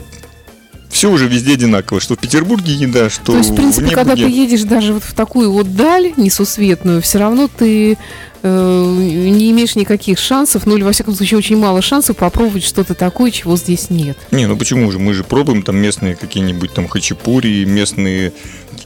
все 0.90 1.12
уже 1.12 1.28
везде 1.28 1.54
одинаково, 1.54 2.00
что 2.00 2.16
в 2.16 2.20
Петербурге 2.20 2.74
еда, 2.74 3.10
что 3.10 3.34
То 3.34 3.38
есть, 3.38 3.52
в 3.52 3.56
принципе, 3.56 3.88
в 3.88 3.92
когда 3.92 4.16
ты 4.16 4.22
едешь 4.30 4.64
даже 4.64 4.94
вот 4.94 5.04
в 5.04 5.14
такую 5.14 5.52
вот 5.52 5.76
даль 5.76 6.14
несусветную, 6.18 7.02
все 7.02 7.20
равно 7.20 7.48
ты 7.48 7.98
э, 8.42 8.96
не 8.98 9.52
имеешь 9.52 9.76
никаких 9.76 10.18
шансов, 10.18 10.66
ну 10.66 10.76
или, 10.76 10.84
во 10.84 10.92
всяком 10.92 11.14
случае, 11.14 11.38
очень 11.40 11.58
мало 11.58 11.82
шансов 11.82 12.18
попробовать 12.18 12.64
что-то 12.64 12.94
такое, 12.94 13.32
чего 13.32 13.58
здесь 13.58 13.90
нет. 13.90 14.18
Не, 14.32 14.48
ну 14.48 14.58
почему 14.58 14.90
же? 14.92 15.00
Мы 15.00 15.14
же 15.14 15.24
пробуем 15.24 15.62
там 15.62 15.78
местные 15.78 16.16
какие-нибудь 16.16 16.74
там 16.74 16.88
хачапури, 16.88 17.66
местные 17.66 18.32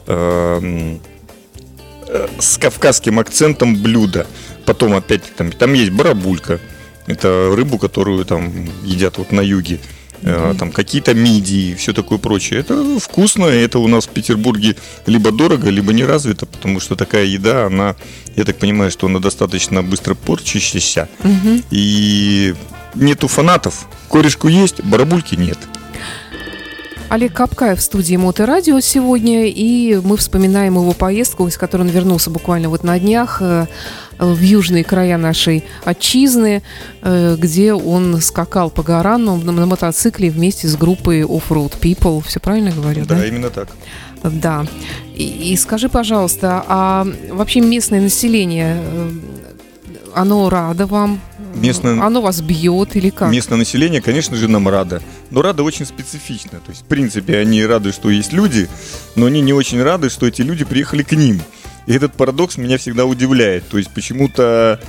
э, 0.08 0.98
э, 2.08 2.27
с 2.39 2.58
кавказским 2.58 3.20
акцентом 3.20 3.75
блюда. 3.75 4.27
Потом 4.65 4.93
опять 4.93 5.24
там, 5.36 5.51
там 5.51 5.74
есть 5.74 5.91
барабулька. 5.91 6.60
Это 7.08 7.51
рыбу, 7.55 7.77
которую 7.77 8.25
там 8.25 8.51
едят 8.84 9.17
вот 9.17 9.31
на 9.31 9.41
юге 9.41 9.79
mm-hmm. 10.22 10.58
там 10.58 10.72
какие-то 10.72 11.13
мидии, 11.13 11.74
все 11.75 11.94
такое 11.94 12.18
прочее. 12.18 12.60
Это 12.60 13.00
вкусно, 13.00 13.46
это 13.46 13.80
у 13.80 13.88
нас 13.88 14.06
в 14.06 14.10
Петербурге 14.10 14.75
либо 15.06 15.32
дорого, 15.32 15.70
либо 15.70 15.94
не 15.94 16.04
развито, 16.04 16.46
потому 16.46 16.80
что 16.80 16.96
такая 16.96 17.25
еда, 17.25 17.66
она, 17.66 17.96
я 18.36 18.44
так 18.44 18.58
понимаю, 18.58 18.92
что 18.92 19.08
она 19.08 19.20
достаточно 19.20 19.84
быстро 19.84 20.16
порчащаяся, 20.16 21.10
mm-hmm. 21.24 21.66
и 21.72 22.56
нету 22.96 23.28
фанатов. 23.28 23.88
Корешку 24.10 24.48
есть, 24.48 24.84
барабульки 24.84 25.36
нет. 25.36 25.58
Олег 27.12 27.34
Капкаев 27.34 27.80
в 27.80 27.82
студии 27.82 28.16
Моторадио 28.16 28.80
сегодня, 28.80 29.48
и 29.48 30.00
мы 30.01 30.16
вспоминаем 30.16 30.75
его 30.75 30.94
поездку, 30.94 31.46
из 31.46 31.58
которой 31.58 31.82
он 31.82 31.90
вернулся 31.90 32.30
буквально 32.30 32.70
вот 32.70 32.86
на 32.86 32.98
днях 32.98 33.40
э, 33.42 33.66
в 34.22 34.40
южные 34.40 34.84
края 34.84 35.18
нашей 35.18 35.63
отчизны, 35.84 36.62
э, 37.01 37.36
где 37.38 37.74
он 37.74 38.22
скакал 38.22 38.70
по 38.70 38.84
горам 38.84 39.25
на, 39.25 39.66
мотоцикле 39.66 40.30
вместе 40.30 40.68
с 40.68 40.75
группой 40.75 41.22
Offroad 41.22 41.80
People. 41.80 42.24
Все 42.25 42.40
правильно 42.40 42.72
говорю, 42.72 43.06
да? 43.06 43.16
Да, 43.16 43.25
именно 43.25 43.50
так. 43.50 43.70
Да. 44.24 44.66
И, 45.16 45.51
и 45.51 45.58
скажи, 45.58 45.90
пожалуйста, 45.90 46.63
а 46.68 47.08
вообще 47.32 47.62
местное 47.62 48.00
население, 48.00 48.78
э, 48.80 49.12
оно 50.13 50.50
радо 50.50 50.86
вам? 50.86 51.20
Местное... 51.56 52.00
Оно 52.01 52.22
вас 52.22 52.42
бьет 52.42 52.96
или 52.96 53.10
как? 53.10 53.32
Местное 53.32 53.58
население, 53.58 54.01
конечно 54.01 54.38
же, 54.38 54.48
нам 54.48 54.70
радо. 54.70 55.01
Но 55.32 55.42
радо 55.42 55.63
очень 55.63 55.86
специфично. 55.86 56.60
То 56.60 56.70
есть, 56.70 56.82
в 56.82 56.86
принципе, 56.86 57.38
они 57.38 57.66
рады, 57.66 57.92
что 57.92 58.10
есть 58.10 58.32
люди, 58.32 58.70
но 59.16 59.25
они 59.25 59.42
не 59.42 59.54
очень 59.54 59.82
рады, 59.82 60.10
что 60.10 60.28
эти 60.28 60.44
люди 60.44 60.63
приехали 60.63 61.04
к 61.04 61.12
ним. 61.13 61.42
И 61.88 61.94
этот 61.94 62.14
парадокс 62.14 62.58
меня 62.58 62.78
всегда 62.78 63.06
удивляет. 63.06 63.68
То 63.68 63.78
есть, 63.78 63.92
почему-то 63.92 64.80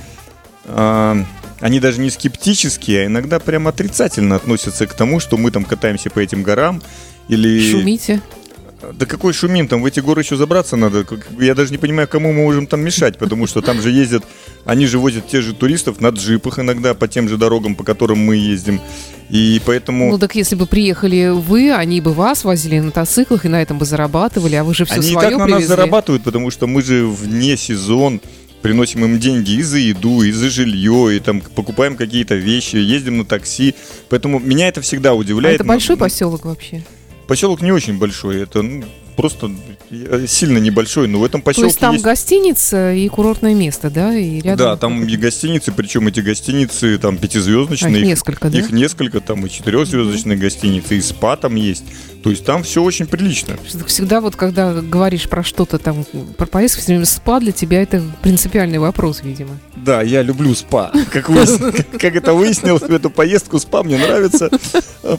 э, 0.65 1.23
они 1.59 1.79
даже 1.79 2.01
не 2.01 2.09
скептические, 2.09 3.03
а 3.03 3.05
иногда 3.05 3.39
прямо 3.39 3.69
отрицательно 3.69 4.35
относятся 4.35 4.85
к 4.85 4.93
тому, 4.93 5.19
что 5.19 5.37
мы 5.37 5.49
там 5.49 5.63
катаемся 5.63 6.09
по 6.09 6.19
этим 6.19 6.43
горам 6.43 6.81
или... 7.29 7.71
Шумите. 7.71 8.21
Да 8.91 9.05
какой 9.05 9.33
шумим, 9.33 9.67
там 9.67 9.81
в 9.81 9.85
эти 9.85 9.99
горы 9.99 10.21
еще 10.21 10.35
забраться 10.35 10.75
надо. 10.75 11.05
Я 11.39 11.55
даже 11.55 11.71
не 11.71 11.77
понимаю, 11.77 12.07
кому 12.07 12.33
мы 12.33 12.43
можем 12.43 12.67
там 12.67 12.81
мешать, 12.81 13.17
потому 13.17 13.47
что 13.47 13.61
там 13.61 13.81
же 13.81 13.89
ездят, 13.91 14.23
они 14.65 14.85
же 14.85 14.99
возят 14.99 15.27
тех 15.27 15.41
же 15.41 15.53
туристов 15.53 16.01
на 16.01 16.09
джипах 16.09 16.59
иногда 16.59 16.93
по 16.93 17.07
тем 17.07 17.29
же 17.29 17.37
дорогам, 17.37 17.75
по 17.75 17.83
которым 17.83 18.19
мы 18.19 18.35
ездим. 18.35 18.81
И 19.29 19.61
поэтому... 19.65 20.11
Ну 20.11 20.19
так 20.19 20.35
если 20.35 20.55
бы 20.55 20.65
приехали 20.65 21.29
вы, 21.33 21.71
они 21.71 22.01
бы 22.01 22.13
вас 22.13 22.43
возили 22.43 22.79
на 22.79 22.87
мотоциклах 22.87 23.45
и 23.45 23.47
на 23.47 23.61
этом 23.61 23.77
бы 23.79 23.85
зарабатывали, 23.85 24.55
а 24.55 24.63
вы 24.63 24.73
же 24.73 24.85
все 24.85 24.95
они 24.95 25.11
свое 25.11 25.27
Они 25.27 25.35
и 25.35 25.39
так 25.39 25.49
на 25.49 25.55
нас 25.55 25.65
зарабатывают, 25.65 26.23
потому 26.23 26.51
что 26.51 26.67
мы 26.67 26.81
же 26.81 27.05
вне 27.05 27.57
сезон, 27.57 28.21
приносим 28.61 29.05
им 29.05 29.19
деньги 29.19 29.51
и 29.51 29.61
за 29.61 29.77
еду, 29.77 30.23
и 30.23 30.31
за 30.31 30.49
жилье, 30.49 31.15
и 31.15 31.19
там 31.19 31.41
покупаем 31.41 31.95
какие-то 31.95 32.35
вещи, 32.35 32.77
ездим 32.77 33.17
на 33.17 33.25
такси. 33.25 33.75
Поэтому 34.09 34.39
меня 34.39 34.67
это 34.67 34.81
всегда 34.81 35.13
удивляет. 35.13 35.59
А 35.59 35.63
это 35.63 35.63
большой 35.63 35.97
поселок 35.97 36.45
вообще? 36.45 36.83
Поселок 37.27 37.61
не 37.61 37.71
очень 37.71 37.97
большой, 37.97 38.41
это 38.41 38.61
ну, 38.61 38.83
просто 39.15 39.51
сильно 40.27 40.57
небольшой, 40.57 41.07
но 41.07 41.19
в 41.19 41.23
этом 41.23 41.41
поселке 41.41 41.61
То 41.61 41.67
есть 41.67 41.79
там 41.79 41.93
есть... 41.93 42.03
гостиница 42.03 42.93
и 42.93 43.07
курортное 43.07 43.53
место, 43.53 43.89
да? 43.89 44.13
И 44.17 44.41
рядом... 44.41 44.57
Да, 44.57 44.77
там 44.77 45.03
и 45.05 45.15
гостиницы, 45.15 45.71
причем 45.71 46.07
эти 46.07 46.19
гостиницы 46.19 46.97
там 46.97 47.17
пятизвездочные. 47.17 47.95
А 47.95 47.99
их 47.99 48.05
несколько, 48.05 48.49
да? 48.49 48.59
Их 48.59 48.71
несколько, 48.71 49.19
там 49.21 49.45
и 49.45 49.49
четырехзвездочные 49.49 50.37
mm-hmm. 50.37 50.41
гостиницы, 50.41 50.97
и 50.97 51.01
спа 51.01 51.37
там 51.37 51.55
есть. 51.55 51.85
То 52.23 52.29
есть 52.29 52.45
там 52.45 52.63
все 52.63 52.81
очень 52.81 53.05
прилично. 53.05 53.57
Всегда 53.85 54.21
вот, 54.21 54.37
когда 54.37 54.73
говоришь 54.73 55.27
про 55.27 55.43
что-то 55.43 55.77
там, 55.77 56.05
про 56.37 56.45
поездку, 56.45 56.79
все 56.79 56.93
время 56.93 57.05
спа 57.05 57.41
для 57.41 57.51
тебя 57.51 57.81
это 57.81 58.01
принципиальный 58.21 58.79
вопрос, 58.79 59.21
видимо. 59.23 59.59
Да, 59.75 60.01
я 60.01 60.21
люблю 60.21 60.55
спа. 60.55 60.93
Как, 61.11 61.27
вы, 61.27 61.45
как 61.99 62.15
это 62.15 62.33
выяснилось, 62.33 62.83
эту 62.83 63.09
поездку 63.09 63.59
спа 63.59 63.83
мне 63.83 63.97
нравится. 63.97 64.49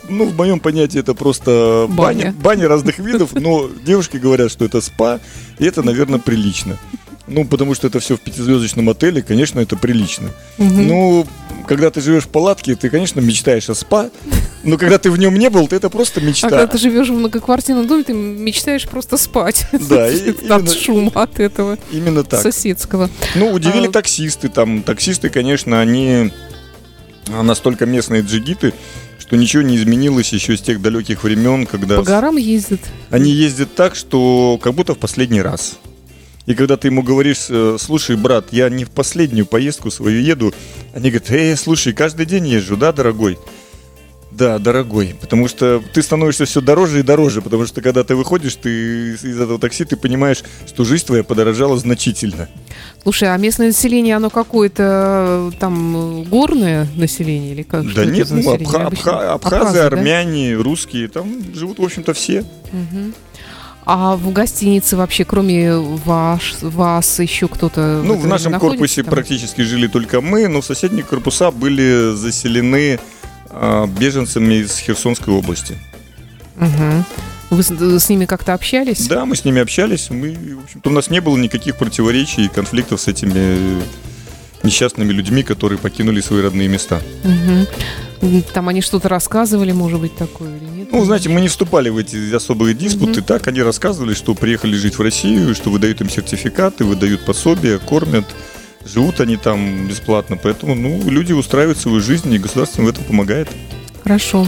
Ну, 0.08 0.24
в 0.24 0.36
моем 0.36 0.60
понятии 0.60 0.98
это 0.98 1.12
просто 1.12 1.86
баня. 1.90 2.24
баня, 2.24 2.34
баня 2.42 2.68
разных 2.68 2.98
видов, 2.98 3.34
но 3.34 3.68
девушки 3.84 4.16
говорят, 4.16 4.50
что 4.50 4.64
это 4.64 4.80
спа, 4.80 5.20
и 5.58 5.66
это, 5.66 5.82
наверное, 5.82 6.18
прилично. 6.18 6.78
Ну, 7.26 7.46
потому 7.46 7.74
что 7.74 7.86
это 7.86 8.00
все 8.00 8.16
в 8.16 8.20
пятизвездочном 8.20 8.88
отеле, 8.88 9.22
конечно, 9.22 9.60
это 9.60 9.76
прилично. 9.76 10.30
Угу. 10.58 10.68
Ну, 10.68 11.26
когда 11.66 11.90
ты 11.90 12.00
живешь 12.00 12.24
в 12.24 12.28
палатке, 12.28 12.76
ты, 12.76 12.90
конечно, 12.90 13.20
мечтаешь 13.20 13.70
о 13.70 13.74
спа, 13.74 14.10
но 14.64 14.78
когда 14.78 14.98
ты 14.98 15.10
в 15.10 15.18
нем 15.18 15.38
не 15.38 15.50
был, 15.50 15.68
то 15.68 15.76
это 15.76 15.90
просто 15.90 16.20
мечта. 16.20 16.46
А 16.46 16.50
когда 16.50 16.66
ты 16.66 16.78
живешь 16.78 17.08
в 17.08 17.12
многоквартирном 17.12 17.86
доме, 17.86 18.04
ты 18.04 18.12
мечтаешь 18.12 18.88
просто 18.88 19.16
спать. 19.16 19.66
Да, 19.72 20.08
от 20.56 20.70
шума 20.70 21.12
от 21.14 21.38
этого. 21.40 21.78
Именно 21.92 22.24
так. 22.24 22.40
Соседского. 22.40 23.10
Ну, 23.34 23.50
удивили 23.50 23.88
а, 23.88 23.90
таксисты. 23.90 24.48
Там 24.48 24.82
таксисты, 24.82 25.28
конечно, 25.28 25.80
они 25.80 26.32
настолько 27.28 27.86
местные 27.86 28.22
джигиты, 28.22 28.74
что 29.18 29.36
ничего 29.36 29.62
не 29.62 29.76
изменилось 29.76 30.32
еще 30.32 30.56
с 30.56 30.60
тех 30.60 30.80
далеких 30.82 31.24
времен, 31.24 31.66
когда... 31.66 31.96
По 31.96 32.02
горам 32.02 32.36
ездят. 32.36 32.80
Они 33.10 33.30
ездят 33.30 33.74
так, 33.74 33.94
что 33.94 34.58
как 34.62 34.74
будто 34.74 34.94
в 34.94 34.98
последний 34.98 35.42
раз. 35.42 35.78
И 36.46 36.54
когда 36.54 36.76
ты 36.76 36.88
ему 36.88 37.02
говоришь, 37.02 37.46
э, 37.48 37.78
слушай, 37.80 38.16
брат, 38.16 38.48
я 38.50 38.68
не 38.68 38.84
в 38.84 38.90
последнюю 38.90 39.46
поездку 39.46 39.90
свою 39.90 40.20
еду, 40.20 40.52
они 40.92 41.10
говорят, 41.10 41.30
эй, 41.30 41.56
слушай, 41.56 41.94
каждый 41.94 42.26
день 42.26 42.46
езжу, 42.46 42.76
да, 42.76 42.92
дорогой? 42.92 43.38
Да, 44.36 44.58
дорогой, 44.58 45.14
потому 45.20 45.46
что 45.46 45.80
ты 45.92 46.02
становишься 46.02 46.44
все 46.44 46.60
дороже 46.60 47.00
и 47.00 47.02
дороже, 47.02 47.40
потому 47.40 47.66
что 47.66 47.80
когда 47.80 48.02
ты 48.02 48.16
выходишь, 48.16 48.56
ты 48.56 49.12
из 49.12 49.40
этого 49.40 49.60
такси, 49.60 49.84
ты 49.84 49.96
понимаешь, 49.96 50.42
что 50.66 50.84
жизнь 50.84 51.06
твоя 51.06 51.22
подорожала 51.22 51.76
значительно. 51.78 52.48
Слушай, 53.02 53.32
а 53.32 53.36
местное 53.36 53.68
население, 53.68 54.16
оно 54.16 54.30
какое-то 54.30 55.50
э, 55.54 55.58
там 55.60 56.24
горное 56.24 56.88
население 56.96 57.52
или 57.52 57.62
как? 57.62 57.92
Да 57.94 58.04
нет, 58.04 58.28
ну, 58.30 58.40
абха- 58.40 58.88
абха- 58.88 59.32
абхазы, 59.34 59.56
абхазы, 59.56 59.78
армяне, 59.78 60.56
да? 60.56 60.62
русские, 60.64 61.06
там 61.08 61.54
живут, 61.54 61.78
в 61.78 61.84
общем-то, 61.84 62.12
все. 62.12 62.40
Угу. 62.40 63.12
А 63.86 64.16
в 64.16 64.32
гостинице 64.32 64.96
вообще, 64.96 65.24
кроме 65.24 65.76
ваш, 65.76 66.54
вас, 66.62 67.20
еще 67.20 67.48
кто-то? 67.48 68.02
Ну, 68.02 68.16
в 68.16 68.26
нашем 68.26 68.58
корпусе 68.58 69.02
там? 69.02 69.12
практически 69.12 69.60
жили 69.60 69.86
только 69.86 70.20
мы, 70.20 70.48
но 70.48 70.62
соседние 70.62 71.04
корпуса 71.04 71.50
были 71.50 72.14
заселены 72.14 72.98
беженцами 73.98 74.54
из 74.62 74.78
Херсонской 74.78 75.32
области. 75.32 75.76
Угу. 76.56 77.04
Вы 77.50 77.62
с, 77.62 77.70
с 77.70 78.08
ними 78.08 78.24
как-то 78.24 78.54
общались? 78.54 79.06
Да, 79.06 79.24
мы 79.26 79.36
с 79.36 79.44
ними 79.44 79.60
общались. 79.60 80.10
Мы, 80.10 80.32
в 80.32 80.64
общем-то, 80.64 80.90
у 80.90 80.92
нас 80.92 81.10
не 81.10 81.20
было 81.20 81.36
никаких 81.36 81.76
противоречий 81.76 82.46
и 82.46 82.48
конфликтов 82.48 83.00
с 83.00 83.08
этими 83.08 83.82
несчастными 84.62 85.12
людьми, 85.12 85.42
которые 85.42 85.78
покинули 85.78 86.20
свои 86.20 86.42
родные 86.42 86.68
места. 86.68 87.02
Угу. 87.22 88.42
Там 88.54 88.68
они 88.68 88.80
что-то 88.80 89.08
рассказывали, 89.08 89.72
может 89.72 90.00
быть, 90.00 90.16
такое 90.16 90.56
или 90.56 90.64
нет? 90.64 90.88
Ну, 90.90 91.04
знаете, 91.04 91.28
мы 91.28 91.42
не 91.42 91.48
вступали 91.48 91.90
в 91.90 91.98
эти 91.98 92.34
особые 92.34 92.74
диспуты. 92.74 93.20
Угу. 93.20 93.26
Так, 93.26 93.46
они 93.46 93.62
рассказывали, 93.62 94.14
что 94.14 94.34
приехали 94.34 94.74
жить 94.76 94.98
в 94.98 95.02
Россию, 95.02 95.54
что 95.54 95.70
выдают 95.70 96.00
им 96.00 96.08
сертификаты, 96.08 96.84
выдают 96.84 97.24
пособия, 97.26 97.78
кормят. 97.78 98.24
Живут 98.84 99.20
они 99.20 99.36
там 99.36 99.86
бесплатно. 99.88 100.36
Поэтому, 100.36 100.74
ну, 100.74 101.08
люди 101.08 101.32
устраивают 101.32 101.78
свою 101.78 102.00
жизнь, 102.00 102.32
и 102.32 102.38
государство 102.38 102.82
им 102.82 102.86
в 102.86 102.90
этом 102.90 103.04
помогает. 103.04 103.48
Хорошо. 104.02 104.46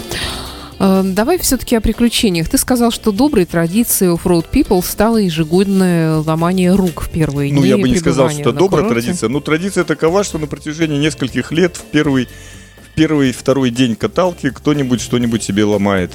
Э, 0.78 1.02
давай 1.04 1.38
все-таки 1.38 1.74
о 1.76 1.80
приключениях. 1.80 2.48
Ты 2.48 2.58
сказал, 2.58 2.90
что 2.90 3.12
доброй 3.12 3.46
традицией 3.46 4.14
Offroad 4.14 4.46
People 4.52 4.84
стало 4.84 5.16
ежегодное 5.16 6.16
ломание 6.16 6.74
рук 6.74 7.02
в 7.02 7.10
первые 7.10 7.52
ну, 7.52 7.60
дни 7.60 7.70
Ну, 7.70 7.76
я 7.76 7.82
бы 7.82 7.88
не 7.88 7.96
сказал, 7.96 8.30
что 8.30 8.40
это 8.40 8.52
добрая 8.52 8.84
курорте. 8.84 9.06
традиция. 9.06 9.28
Но 9.28 9.40
традиция 9.40 9.84
такова, 9.84 10.24
что 10.24 10.38
на 10.38 10.46
протяжении 10.46 10.98
нескольких 10.98 11.52
лет 11.52 11.76
в 11.76 11.84
первый, 11.84 12.26
в 12.26 12.94
первый 12.94 13.32
второй 13.32 13.70
день 13.70 13.96
каталки 13.96 14.50
кто-нибудь 14.50 15.00
что-нибудь 15.00 15.42
себе 15.42 15.64
ломает. 15.64 16.12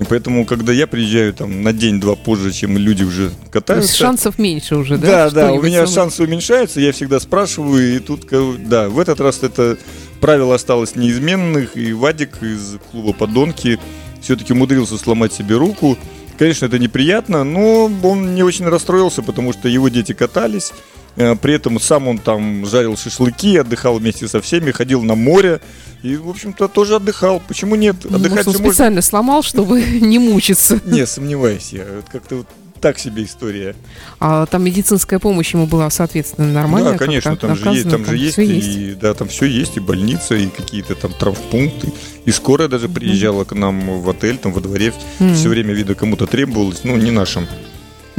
И 0.00 0.04
поэтому, 0.04 0.46
когда 0.46 0.72
я 0.72 0.86
приезжаю 0.86 1.34
там 1.34 1.62
на 1.62 1.74
день-два 1.74 2.16
позже, 2.16 2.52
чем 2.52 2.78
люди 2.78 3.02
уже 3.02 3.30
катаются... 3.50 3.86
То 3.86 3.92
есть 3.92 3.96
шансов 3.96 4.38
меньше 4.38 4.76
уже, 4.76 4.96
да? 4.96 5.28
Да, 5.28 5.30
да, 5.30 5.52
у 5.52 5.60
меня 5.60 5.86
самое... 5.86 5.94
шансы 5.94 6.22
уменьшаются, 6.22 6.80
я 6.80 6.92
всегда 6.92 7.20
спрашиваю, 7.20 7.96
и 7.96 7.98
тут, 7.98 8.26
да, 8.66 8.88
в 8.88 8.98
этот 8.98 9.20
раз 9.20 9.42
это 9.42 9.76
правило 10.22 10.54
осталось 10.54 10.96
неизменных, 10.96 11.76
и 11.76 11.92
Вадик 11.92 12.42
из 12.42 12.78
клуба 12.90 13.12
«Подонки» 13.12 13.78
все-таки 14.22 14.54
умудрился 14.54 14.96
сломать 14.96 15.34
себе 15.34 15.56
руку. 15.56 15.98
Конечно, 16.38 16.64
это 16.64 16.78
неприятно, 16.78 17.44
но 17.44 17.90
он 18.02 18.34
не 18.34 18.42
очень 18.42 18.66
расстроился, 18.66 19.22
потому 19.22 19.52
что 19.52 19.68
его 19.68 19.90
дети 19.90 20.14
катались, 20.14 20.72
при 21.14 21.54
этом 21.54 21.78
сам 21.80 22.08
он 22.08 22.18
там 22.18 22.66
жарил 22.66 22.96
шашлыки, 22.96 23.56
отдыхал 23.56 23.98
вместе 23.98 24.28
со 24.28 24.40
всеми, 24.40 24.70
ходил 24.70 25.02
на 25.02 25.14
море. 25.14 25.60
И, 26.02 26.16
в 26.16 26.30
общем-то, 26.30 26.68
тоже 26.68 26.96
отдыхал. 26.96 27.42
Почему 27.46 27.74
нет? 27.74 28.06
Отдыхать 28.06 28.46
Может, 28.46 28.60
он 28.60 28.66
специально 28.66 28.96
можно... 28.96 29.02
сломал, 29.02 29.42
чтобы 29.42 29.82
не 30.00 30.18
мучиться. 30.18 30.80
Не, 30.86 31.06
сомневаюсь 31.06 31.72
я. 31.72 31.84
Как-то 32.10 32.46
так 32.80 32.98
себе 32.98 33.24
история. 33.24 33.76
А 34.18 34.46
там 34.46 34.64
медицинская 34.64 35.18
помощь 35.18 35.52
ему 35.52 35.66
была, 35.66 35.90
соответственно, 35.90 36.52
нормальная? 36.52 36.92
Да, 36.92 36.98
конечно, 36.98 37.36
там 37.36 37.54
же 37.54 37.68
есть, 37.70 37.90
там, 37.90 38.04
же 38.04 38.16
есть, 38.16 38.38
и, 38.38 38.44
есть, 38.44 38.98
да, 38.98 39.14
там 39.14 39.28
все 39.28 39.46
есть, 39.46 39.76
и 39.76 39.80
больница, 39.80 40.34
и 40.34 40.46
какие-то 40.46 40.94
там 40.94 41.12
травмпункты. 41.12 41.92
И 42.24 42.30
скорая 42.30 42.68
даже 42.68 42.88
приезжала 42.88 43.42
mm-hmm. 43.42 43.48
к 43.48 43.52
нам 43.52 44.00
в 44.00 44.08
отель, 44.08 44.38
там 44.38 44.52
во 44.52 44.60
дворе, 44.60 44.92
mm-hmm. 45.18 45.34
все 45.34 45.48
время, 45.48 45.74
видно, 45.74 45.94
кому-то 45.94 46.26
требовалось, 46.26 46.80
ну, 46.84 46.96
не 46.96 47.10
нашим. 47.10 47.46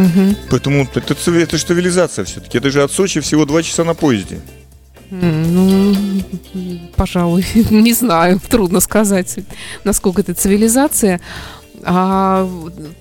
Mm-hmm. 0.01 0.35
Поэтому 0.49 0.83
это, 0.83 0.99
это, 0.99 1.31
это 1.31 1.57
цивилизация 1.57 2.25
все-таки. 2.25 2.57
Это 2.57 2.69
же 2.69 2.83
от 2.83 2.91
Сочи 2.91 3.19
всего 3.19 3.45
два 3.45 3.61
часа 3.63 3.83
на 3.83 3.93
поезде. 3.93 4.39
Ну, 5.11 5.93
пожалуй, 6.95 7.45
не 7.69 7.93
знаю, 7.93 8.39
трудно 8.49 8.79
сказать, 8.79 9.39
насколько 9.83 10.21
это 10.21 10.33
цивилизация. 10.33 11.19
А 11.83 12.47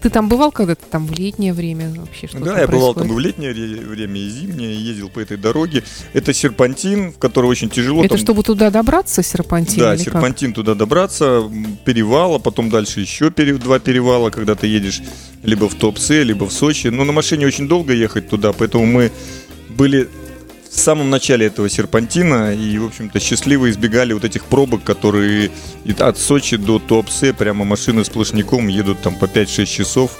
ты 0.00 0.10
там 0.10 0.28
бывал 0.28 0.52
когда-то 0.52 0.84
там 0.86 1.06
в 1.06 1.12
летнее 1.12 1.52
время 1.52 1.92
вообще? 1.96 2.26
Что 2.26 2.38
да, 2.38 2.60
я 2.60 2.66
происходит? 2.66 2.70
бывал 2.70 2.94
там 2.94 3.08
и 3.08 3.12
в 3.12 3.18
летнее 3.18 3.52
время, 3.52 4.20
и 4.20 4.28
зимнее, 4.28 4.74
ездил 4.74 5.08
по 5.08 5.20
этой 5.20 5.36
дороге. 5.36 5.82
Это 6.12 6.32
серпантин, 6.32 7.12
в 7.12 7.18
который 7.18 7.46
очень 7.46 7.68
тяжело. 7.68 8.00
Это 8.00 8.10
там... 8.10 8.18
чтобы 8.18 8.42
туда 8.42 8.70
добраться, 8.70 9.22
серпантин? 9.22 9.80
Да, 9.80 9.96
серпантин 9.96 10.50
как? 10.50 10.56
туда 10.56 10.74
добраться, 10.74 11.42
перевал, 11.84 12.36
а 12.36 12.38
потом 12.38 12.70
дальше 12.70 13.00
еще 13.00 13.30
пере... 13.30 13.54
два 13.54 13.78
перевала, 13.78 14.30
когда 14.30 14.54
ты 14.54 14.66
едешь 14.66 15.02
либо 15.42 15.68
в 15.68 15.74
Туапсе, 15.74 16.22
либо 16.22 16.44
в 16.46 16.52
Сочи. 16.52 16.88
Но 16.88 17.04
на 17.04 17.12
машине 17.12 17.46
очень 17.46 17.68
долго 17.68 17.92
ехать 17.92 18.28
туда, 18.28 18.52
поэтому 18.52 18.86
мы 18.86 19.12
были 19.68 20.08
в 20.70 20.78
самом 20.78 21.10
начале 21.10 21.46
этого 21.46 21.68
серпантина 21.68 22.54
и, 22.54 22.78
в 22.78 22.86
общем-то, 22.86 23.18
счастливо 23.18 23.70
избегали 23.70 24.12
вот 24.12 24.24
этих 24.24 24.44
пробок, 24.44 24.84
которые 24.84 25.50
от 25.98 26.16
Сочи 26.16 26.56
до 26.56 26.78
Туапсе 26.78 27.34
прямо 27.34 27.64
машины 27.64 28.04
сплошняком 28.04 28.68
едут 28.68 29.00
там 29.00 29.16
по 29.16 29.24
5-6 29.24 29.66
часов. 29.66 30.12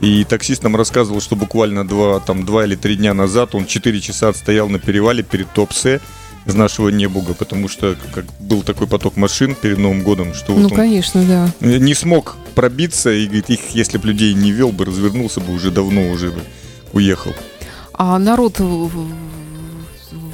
И 0.00 0.24
таксист 0.24 0.62
нам 0.62 0.76
рассказывал, 0.76 1.20
что 1.20 1.36
буквально 1.36 1.86
два, 1.86 2.20
там, 2.20 2.44
два 2.44 2.66
или 2.66 2.74
три 2.74 2.96
дня 2.96 3.14
назад 3.14 3.54
он 3.54 3.64
4 3.64 4.00
часа 4.00 4.28
отстоял 4.28 4.68
на 4.68 4.78
перевале 4.78 5.22
перед 5.22 5.50
Туапсе 5.52 6.00
из 6.44 6.54
нашего 6.54 6.90
Небуга, 6.90 7.32
потому 7.32 7.68
что 7.68 7.96
как 8.12 8.26
был 8.40 8.62
такой 8.62 8.86
поток 8.86 9.16
машин 9.16 9.54
перед 9.54 9.78
Новым 9.78 10.02
годом, 10.02 10.34
что 10.34 10.52
ну, 10.52 10.68
вот 10.68 10.74
конечно, 10.74 11.24
да. 11.24 11.50
не 11.66 11.94
смог 11.94 12.36
пробиться 12.54 13.10
и 13.10 13.24
говорит, 13.24 13.48
их, 13.48 13.60
если 13.70 13.96
бы 13.96 14.08
людей 14.08 14.34
не 14.34 14.52
вел 14.52 14.70
бы, 14.70 14.84
развернулся 14.84 15.40
бы 15.40 15.54
уже 15.54 15.70
давно 15.70 16.10
уже 16.10 16.30
бы 16.30 16.42
уехал. 16.92 17.32
А 17.94 18.18
народ 18.18 18.60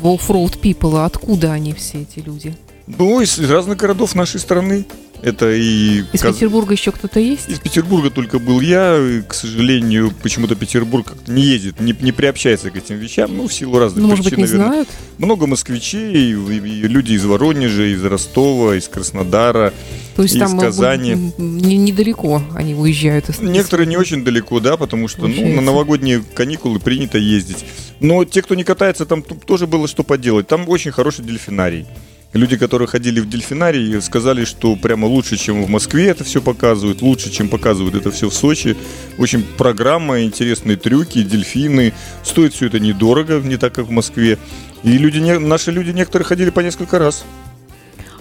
в 0.00 0.06
Offroad 0.06 0.60
People, 0.60 1.04
откуда 1.04 1.52
они 1.52 1.72
все 1.72 2.02
эти 2.02 2.20
люди? 2.20 2.54
Ну, 2.86 3.20
из 3.20 3.38
разных 3.38 3.78
городов 3.78 4.14
нашей 4.14 4.40
страны. 4.40 4.84
Это 5.22 5.52
и... 5.52 6.02
Из 6.14 6.22
Каз... 6.22 6.34
Петербурга 6.34 6.72
еще 6.72 6.92
кто-то 6.92 7.20
есть? 7.20 7.48
Из 7.48 7.58
Петербурга 7.58 8.10
только 8.10 8.38
был 8.38 8.60
я. 8.60 8.96
И, 8.96 9.20
к 9.20 9.34
сожалению, 9.34 10.12
почему-то 10.22 10.54
Петербург 10.54 11.06
как-то 11.06 11.30
не 11.30 11.42
ездит, 11.42 11.78
не, 11.78 11.94
не 12.00 12.10
приобщается 12.10 12.70
к 12.70 12.76
этим 12.76 12.96
вещам. 12.96 13.36
Ну, 13.36 13.46
в 13.46 13.52
силу 13.52 13.78
разных 13.78 14.02
ну, 14.02 14.08
причин, 14.08 14.22
может 14.22 14.24
быть, 14.24 14.38
не 14.38 14.44
наверное. 14.44 14.66
знают? 14.68 14.88
Много 15.18 15.46
москвичей, 15.46 16.32
и, 16.32 16.32
и 16.32 16.88
люди 16.88 17.12
из 17.12 17.24
Воронежа, 17.26 17.84
из 17.92 18.02
Ростова, 18.02 18.76
из 18.76 18.88
Краснодара, 18.88 19.74
То 20.16 20.22
есть 20.22 20.36
из 20.36 20.40
там 20.40 20.58
Казани. 20.58 21.32
Не, 21.36 21.76
недалеко 21.76 22.42
они 22.54 22.74
уезжают. 22.74 23.28
Из... 23.28 23.40
Некоторые 23.40 23.86
не 23.86 23.98
очень 23.98 24.24
далеко, 24.24 24.58
да, 24.58 24.78
потому 24.78 25.06
что 25.06 25.26
ну, 25.26 25.54
на 25.54 25.60
новогодние 25.60 26.22
каникулы 26.34 26.80
принято 26.80 27.18
ездить. 27.18 27.66
Но 28.00 28.24
те, 28.24 28.42
кто 28.42 28.54
не 28.54 28.64
катается, 28.64 29.06
там 29.06 29.22
тоже 29.22 29.66
было 29.66 29.86
что 29.86 30.02
поделать. 30.02 30.48
Там 30.48 30.68
очень 30.68 30.90
хороший 30.90 31.24
дельфинарий. 31.24 31.86
Люди, 32.32 32.56
которые 32.56 32.86
ходили 32.86 33.18
в 33.18 33.28
дельфинарий, 33.28 34.00
сказали, 34.00 34.44
что 34.44 34.76
прямо 34.76 35.06
лучше, 35.06 35.36
чем 35.36 35.64
в 35.64 35.68
Москве 35.68 36.06
это 36.06 36.22
все 36.22 36.40
показывают, 36.40 37.02
лучше, 37.02 37.28
чем 37.30 37.48
показывают 37.48 37.96
это 37.96 38.12
все 38.12 38.30
в 38.30 38.34
Сочи. 38.34 38.76
Очень 39.18 39.42
программа, 39.42 40.22
интересные 40.22 40.76
трюки, 40.76 41.22
дельфины. 41.22 41.92
Стоит 42.22 42.54
все 42.54 42.66
это 42.66 42.78
недорого, 42.78 43.40
не 43.40 43.56
так, 43.56 43.74
как 43.74 43.86
в 43.86 43.90
Москве. 43.90 44.38
И 44.84 44.96
люди, 44.96 45.18
наши 45.18 45.72
люди 45.72 45.90
некоторые 45.90 46.24
ходили 46.24 46.50
по 46.50 46.60
несколько 46.60 47.00
раз. 47.00 47.24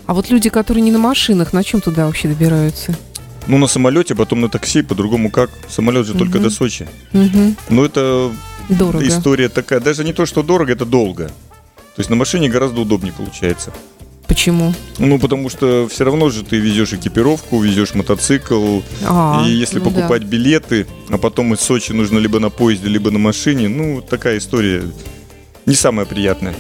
А 0.08 0.16
вот 0.16 0.32
люди, 0.32 0.50
которые 0.50 0.82
не 0.82 0.92
на 0.92 0.98
машинах, 0.98 1.54
на 1.54 1.64
чем 1.64 1.80
туда 1.80 2.08
вообще 2.08 2.30
добираются? 2.30 2.98
Ну, 3.46 3.60
на 3.60 3.68
самолете, 3.68 4.16
потом 4.16 4.42
на 4.42 4.50
такси, 4.50 4.82
по-другому 4.82 5.30
как. 5.30 5.52
Самолет 5.70 6.08
же 6.08 6.14
угу. 6.14 6.20
только 6.20 6.40
до 6.40 6.50
Сочи. 6.50 6.88
Угу. 7.14 7.56
Но 7.70 7.86
это 7.86 8.32
дорого. 8.70 9.08
история 9.08 9.50
такая. 9.50 9.80
Даже 9.80 10.04
не 10.04 10.14
то, 10.14 10.26
что 10.26 10.44
дорого, 10.44 10.72
это 10.72 10.86
долго. 10.86 11.28
То 11.28 12.02
есть 12.02 12.10
на 12.10 12.16
машине 12.16 12.50
гораздо 12.50 12.82
удобнее 12.82 13.14
получается. 13.14 13.74
Почему? 14.28 14.74
Ну, 15.00 15.18
потому 15.18 15.50
что 15.50 15.88
все 15.90 16.06
равно 16.06 16.30
же 16.30 16.44
ты 16.44 16.58
везешь 16.58 16.94
экипировку, 16.94 17.60
везешь 17.60 17.96
мотоцикл. 17.96 18.82
А, 19.04 19.44
и 19.44 19.50
если 19.52 19.80
ну 19.80 19.86
покупать 19.86 20.22
да. 20.22 20.28
билеты, 20.28 20.86
а 21.10 21.18
потом 21.18 21.56
из 21.56 21.62
Сочи 21.62 21.94
нужно 21.94 22.20
либо 22.20 22.40
на 22.40 22.52
поезде, 22.52 22.88
либо 22.88 23.10
на 23.10 23.18
машине, 23.18 23.68
ну, 23.70 24.02
такая 24.02 24.38
история 24.38 24.84
не 25.66 25.74
самая 25.74 26.06
приятная. 26.06 26.56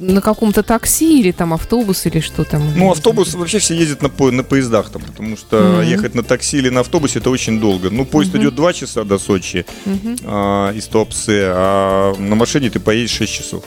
На 0.00 0.20
каком-то 0.20 0.62
такси 0.62 1.20
или 1.20 1.32
там 1.32 1.52
автобус 1.52 2.06
или 2.06 2.20
что 2.20 2.44
там? 2.44 2.62
Ну, 2.76 2.90
автобус 2.90 3.34
вообще 3.34 3.58
все 3.58 3.74
ездят 3.74 4.02
на, 4.02 4.08
по, 4.08 4.30
на 4.30 4.42
поездах 4.42 4.90
там, 4.90 5.02
потому 5.02 5.36
что 5.36 5.56
mm-hmm. 5.56 5.86
ехать 5.86 6.14
на 6.14 6.22
такси 6.22 6.58
или 6.58 6.68
на 6.68 6.80
автобусе 6.80 7.20
это 7.20 7.30
очень 7.30 7.60
долго. 7.60 7.90
Ну, 7.90 8.04
поезд 8.04 8.34
mm-hmm. 8.34 8.40
идет 8.40 8.54
2 8.54 8.72
часа 8.72 9.04
до 9.04 9.18
Сочи 9.18 9.64
mm-hmm. 9.84 10.20
а, 10.24 10.72
из 10.72 10.86
Туапсе, 10.86 11.44
а 11.46 12.14
на 12.18 12.34
машине 12.34 12.70
ты 12.70 12.80
поедешь 12.80 13.12
6 13.12 13.32
часов. 13.32 13.64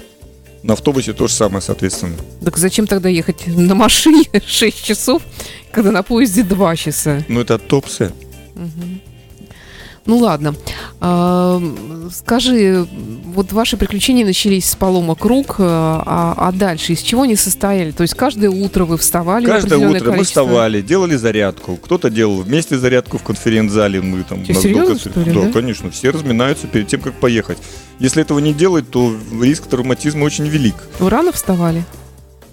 На 0.63 0.73
автобусе 0.73 1.13
то 1.13 1.27
же 1.27 1.33
самое, 1.33 1.61
соответственно. 1.61 2.15
Так 2.43 2.57
зачем 2.57 2.87
тогда 2.87 3.07
ехать 3.07 3.47
на 3.47 3.75
машине 3.75 4.25
6 4.45 4.83
часов, 4.83 5.21
когда 5.71 5.91
на 5.91 6.03
поезде 6.03 6.43
2 6.43 6.75
часа? 6.75 7.23
Ну, 7.27 7.41
это 7.41 7.55
от 7.55 7.67
Топсе. 7.67 8.11
Угу. 8.55 9.14
Ну 10.05 10.17
ладно. 10.17 10.53
А, 11.01 11.61
скажи, 12.13 12.87
вот 13.25 13.51
ваши 13.51 13.75
приключения 13.75 14.23
начались 14.23 14.69
с 14.69 14.75
поломок 14.75 15.25
рук, 15.25 15.55
а, 15.57 16.35
а 16.37 16.51
дальше 16.51 16.93
из 16.93 17.01
чего 17.01 17.23
они 17.23 17.35
состояли? 17.35 17.91
То 17.91 18.03
есть 18.03 18.13
каждое 18.13 18.51
утро 18.51 18.85
вы 18.85 18.97
вставали? 18.97 19.45
Каждое 19.45 19.79
утро 19.79 19.99
количество... 19.99 20.11
мы 20.11 20.23
вставали, 20.23 20.81
делали 20.81 21.15
зарядку. 21.15 21.77
Кто-то 21.77 22.11
делал 22.11 22.41
вместе 22.41 22.77
зарядку 22.77 23.17
в 23.17 23.23
конференц-зале. 23.23 24.01
Мы 24.01 24.23
там. 24.23 24.45
Серьезно, 24.45 24.97
что 24.97 25.19
ли, 25.21 25.31
да, 25.33 25.41
да, 25.41 25.51
конечно. 25.51 25.89
Все 25.89 26.11
разминаются 26.11 26.67
перед 26.67 26.87
тем, 26.87 27.01
как 27.01 27.13
поехать. 27.15 27.57
Если 27.99 28.21
этого 28.21 28.37
не 28.39 28.53
делать, 28.53 28.89
то 28.89 29.15
риск 29.41 29.65
травматизма 29.67 30.23
очень 30.23 30.47
велик. 30.47 30.75
Вы 30.99 31.09
рано 31.09 31.31
вставали? 31.31 31.83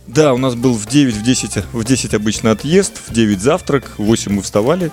Да, 0.07 0.35
у 0.35 0.39
нас 0.39 0.55
был 0.55 0.75
в 0.75 0.87
9, 0.87 1.15
в 1.15 1.23
10, 1.23 1.65
в 1.73 1.85
10 1.85 2.15
обычно 2.15 2.51
отъезд, 2.51 2.95
в 3.07 3.13
9 3.13 3.41
завтрак, 3.41 3.93
в 3.99 4.05
8 4.05 4.33
мы 4.33 4.43
вставали 4.43 4.91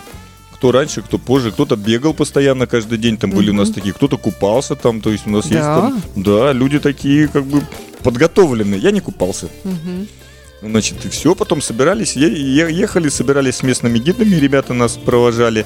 кто 0.60 0.74
раньше, 0.74 1.02
кто 1.02 1.18
позже, 1.18 1.54
кто-то 1.54 1.78
бегал 1.78 2.14
постоянно 2.14 2.68
каждый 2.68 2.98
день, 2.98 3.16
там 3.18 3.32
были 3.32 3.50
у 3.50 3.54
нас 3.54 3.70
такие, 3.70 3.94
кто-то 3.94 4.18
купался 4.18 4.76
там, 4.76 5.00
то 5.00 5.10
есть 5.10 5.26
у 5.26 5.30
нас 5.30 5.46
есть 5.46 5.62
там, 5.62 6.04
да, 6.18 6.52
люди 6.52 6.80
такие 6.80 7.30
как 7.30 7.46
бы 7.46 7.64
подготовленные. 8.04 8.78
Я 8.78 8.92
не 8.92 9.00
купался. 9.00 9.48
Значит, 10.62 11.06
и 11.06 11.10
все, 11.10 11.34
потом 11.34 11.62
собирались, 11.62 12.18
ехали, 12.18 13.08
собирались 13.08 13.56
с 13.56 13.64
местными 13.64 14.00
гидами, 14.00 14.36
ребята 14.36 14.74
нас 14.74 14.98
провожали. 14.98 15.66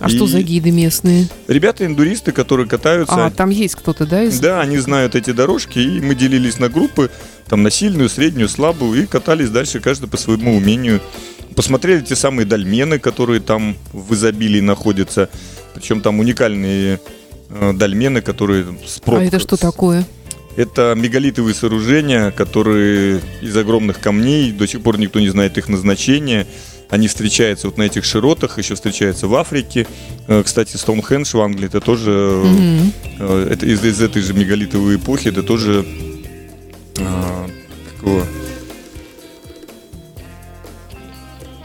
А 0.00 0.08
и 0.08 0.16
что 0.16 0.26
за 0.26 0.40
гиды 0.40 0.70
местные? 0.70 1.28
Ребята 1.46 1.84
индуристы, 1.84 2.32
которые 2.32 2.66
катаются. 2.66 3.26
А, 3.26 3.30
там 3.30 3.50
есть 3.50 3.74
кто-то, 3.74 4.06
да? 4.06 4.24
Из... 4.24 4.40
Да, 4.40 4.62
они 4.62 4.78
знают 4.78 5.14
эти 5.14 5.32
дорожки, 5.32 5.78
и 5.78 6.00
мы 6.00 6.14
делились 6.14 6.58
на 6.58 6.70
группы, 6.70 7.10
там 7.48 7.62
на 7.62 7.70
сильную, 7.70 8.08
среднюю, 8.08 8.48
слабую, 8.48 9.02
и 9.02 9.06
катались 9.06 9.50
дальше 9.50 9.80
каждый 9.80 10.08
по 10.08 10.16
своему 10.16 10.56
умению. 10.56 11.02
Посмотрели 11.54 12.00
те 12.00 12.16
самые 12.16 12.46
дольмены, 12.46 12.98
которые 12.98 13.40
там 13.40 13.76
в 13.92 14.14
изобилии 14.14 14.60
находятся. 14.60 15.28
Причем 15.74 16.00
там 16.00 16.20
уникальные 16.20 17.00
э, 17.50 17.72
дольмены, 17.72 18.20
которые 18.20 18.66
с 18.86 19.00
пробкой. 19.00 19.26
А 19.26 19.28
это 19.28 19.38
что 19.38 19.56
такое? 19.56 20.04
Это 20.56 20.94
мегалитовые 20.96 21.54
сооружения, 21.54 22.30
которые 22.30 23.20
из 23.40 23.56
огромных 23.56 24.00
камней, 24.00 24.52
до 24.52 24.66
сих 24.66 24.82
пор 24.82 24.98
никто 24.98 25.18
не 25.18 25.28
знает 25.28 25.56
их 25.56 25.68
назначения. 25.68 26.46
Они 26.90 27.08
встречаются 27.08 27.68
вот 27.68 27.78
на 27.78 27.84
этих 27.84 28.04
широтах, 28.04 28.58
еще 28.58 28.74
встречаются 28.74 29.26
в 29.26 29.34
Африке. 29.34 29.86
Э, 30.28 30.42
кстати, 30.44 30.76
Стоунхендж 30.76 31.34
в 31.34 31.40
Англии 31.40 31.66
это 31.66 31.80
тоже 31.80 32.10
mm-hmm. 32.10 33.48
это 33.50 33.66
из, 33.66 33.82
из 33.82 34.00
этой 34.02 34.20
же 34.20 34.34
мегалитовой 34.34 34.96
эпохи, 34.96 35.28
это 35.28 35.42
тоже 35.42 35.86
а, 36.98 37.46
такого 37.94 38.26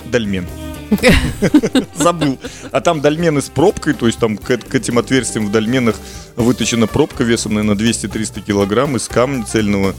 дольмен. 0.08 0.46
Забыл. 1.96 2.40
А 2.72 2.82
там 2.82 3.02
дольмены 3.02 3.42
с 3.42 3.50
пробкой, 3.50 3.94
то 3.94 4.08
есть 4.08 4.20
там 4.20 4.38
к, 4.38 4.58
к 4.58 4.76
этим 4.76 4.98
отверстиям 4.98 5.48
в 5.48 5.52
дольменах 5.52 5.96
выточена 6.36 6.88
пробка 6.88 7.24
весом, 7.24 7.56
наверное, 7.56 7.76
200-300 7.76 8.42
килограмм 8.42 8.96
из 8.96 9.08
камня 9.08 9.46
цельного. 9.46 9.96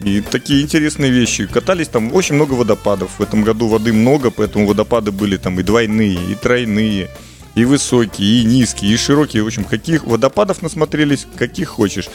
И 0.00 0.20
такие 0.20 0.62
интересные 0.62 1.10
вещи. 1.10 1.46
Катались 1.46 1.88
там 1.88 2.12
очень 2.12 2.34
много 2.34 2.54
водопадов. 2.54 3.18
В 3.18 3.22
этом 3.22 3.42
году 3.42 3.68
воды 3.68 3.92
много, 3.92 4.30
поэтому 4.30 4.66
водопады 4.66 5.12
были 5.12 5.36
там 5.36 5.60
и 5.60 5.62
двойные, 5.62 6.18
и 6.30 6.34
тройные, 6.34 7.08
и 7.54 7.64
высокие, 7.64 8.40
и 8.40 8.44
низкие, 8.44 8.94
и 8.94 8.96
широкие. 8.96 9.44
В 9.44 9.46
общем, 9.46 9.64
каких 9.64 10.04
водопадов 10.04 10.62
насмотрелись, 10.62 11.26
каких 11.36 11.68
хочешь. 11.68 12.08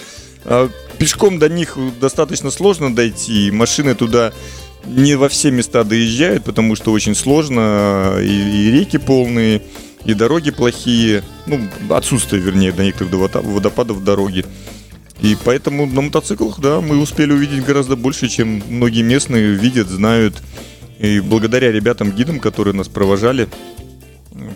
А 0.44 0.70
пешком 0.98 1.40
до 1.40 1.48
них 1.48 1.78
достаточно 2.02 2.52
сложно 2.52 2.94
дойти. 2.94 3.52
Машины 3.52 3.96
туда 3.96 4.34
не 4.88 5.16
во 5.16 5.30
все 5.30 5.52
места 5.52 5.84
доезжают, 5.84 6.44
потому 6.44 6.76
что 6.76 6.92
очень 6.92 7.16
сложно, 7.16 8.18
и, 8.20 8.26
и 8.26 8.72
реки 8.72 8.98
полные, 8.98 9.62
и 10.06 10.14
дороги 10.14 10.52
плохие, 10.52 11.24
ну, 11.46 11.60
отсутствие, 11.90 12.42
вернее, 12.42 12.72
до 12.72 12.84
некоторых 12.84 13.44
водопадов 13.44 14.04
дороги. 14.04 14.46
И 15.22 15.36
поэтому 15.44 15.86
на 15.86 16.02
мотоциклах, 16.02 16.60
да, 16.60 16.80
мы 16.80 16.98
успели 16.98 17.32
увидеть 17.32 17.66
гораздо 17.66 17.96
больше, 17.96 18.30
чем 18.30 18.62
многие 18.70 19.02
местные 19.02 19.54
видят, 19.54 19.88
знают. 19.88 20.36
И 21.00 21.20
благодаря 21.20 21.72
ребятам-гидам, 21.72 22.40
которые 22.40 22.74
нас 22.74 22.88
провожали 22.88 23.48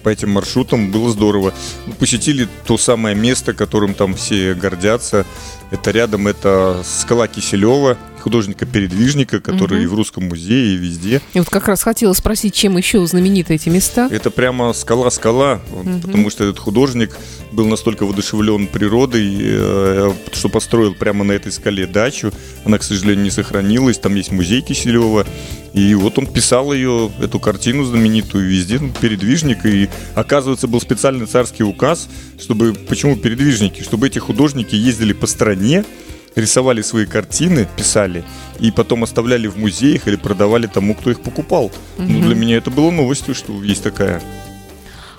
по 0.04 0.10
этим 0.10 0.32
маршрутам, 0.32 0.92
было 0.92 1.10
здорово. 1.10 1.54
Мы 1.88 1.94
посетили 1.94 2.48
то 2.66 2.78
самое 2.78 3.16
место, 3.16 3.54
которым 3.54 3.94
там 3.94 4.14
все 4.14 4.54
гордятся. 4.54 5.26
Это 5.72 5.92
рядом, 5.92 6.28
это 6.28 6.84
скала 6.86 7.28
Киселева, 7.28 7.98
художника-передвижника, 8.22 9.40
который 9.40 9.80
угу. 9.80 9.84
и 9.84 9.88
в 9.88 9.94
Русском 9.96 10.26
музее, 10.26 10.76
и 10.76 10.78
везде. 10.78 11.22
И 11.34 11.40
вот 11.40 11.50
как 11.50 11.68
раз 11.68 11.84
хотела 11.84 12.14
спросить, 12.14 12.54
чем 12.54 12.78
еще 12.78 13.06
знамениты 13.06 13.56
эти 13.56 13.70
места? 13.70 14.08
Это 14.12 14.32
прямо 14.32 14.74
скала-скала, 14.74 15.62
угу. 15.72 16.00
потому 16.02 16.30
что 16.30 16.44
этот 16.46 16.60
художник 16.60 17.18
был 17.52 17.68
настолько 17.68 18.06
воодушевлен 18.06 18.68
природой, 18.68 19.38
э, 19.42 20.14
что 20.32 20.50
построил 20.50 20.94
прямо 20.94 21.24
на 21.24 21.34
этой 21.34 21.52
скале 21.52 21.86
дачу. 21.86 22.32
Она, 22.64 22.78
к 22.78 22.84
сожалению, 22.84 23.24
не 23.24 23.32
сохранилась. 23.32 23.98
Там 23.98 24.16
есть 24.16 24.32
музей 24.32 24.62
Киселева. 24.62 25.26
И 25.74 25.96
вот 25.96 26.18
он 26.18 26.28
писал 26.28 26.74
ее, 26.74 27.12
эту 27.22 27.40
картину 27.40 27.84
знаменитую, 27.86 28.48
везде 28.48 28.80
ну, 28.80 28.92
передвижник. 29.00 29.66
И, 29.66 29.90
оказывается, 30.16 30.68
был 30.68 30.82
специальный 30.82 31.26
царский 31.26 31.64
указ, 31.64 32.10
чтобы... 32.40 32.74
Почему 32.74 33.16
передвижники? 33.16 33.82
Чтобы 33.82 34.08
эти 34.08 34.20
художники 34.20 34.76
ездили 34.76 35.14
по 35.14 35.28
стране, 35.28 35.86
рисовали 36.36 36.82
свои 36.82 37.06
картины, 37.06 37.68
писали, 37.76 38.24
и 38.60 38.72
потом 38.72 39.04
оставляли 39.04 39.48
в 39.48 39.58
музеях 39.58 40.08
или 40.08 40.16
продавали 40.16 40.68
тому, 40.68 40.96
кто 40.96 41.12
их 41.12 41.22
покупал. 41.22 41.66
Угу. 41.66 42.06
Ну, 42.08 42.22
для 42.22 42.36
меня 42.36 42.58
это 42.58 42.72
было 42.72 42.92
новостью, 42.92 43.36
что 43.36 43.64
есть 43.64 43.84
такая. 43.84 44.22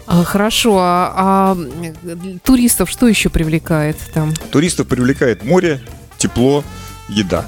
А, 0.06 0.24
хорошо, 0.24 0.78
а, 0.78 1.12
а 1.14 1.58
туристов 2.42 2.90
что 2.90 3.08
еще 3.08 3.28
привлекает 3.28 3.96
там? 4.12 4.34
Туристов 4.50 4.88
привлекает 4.88 5.44
море, 5.44 5.80
тепло, 6.18 6.64
еда. 7.08 7.46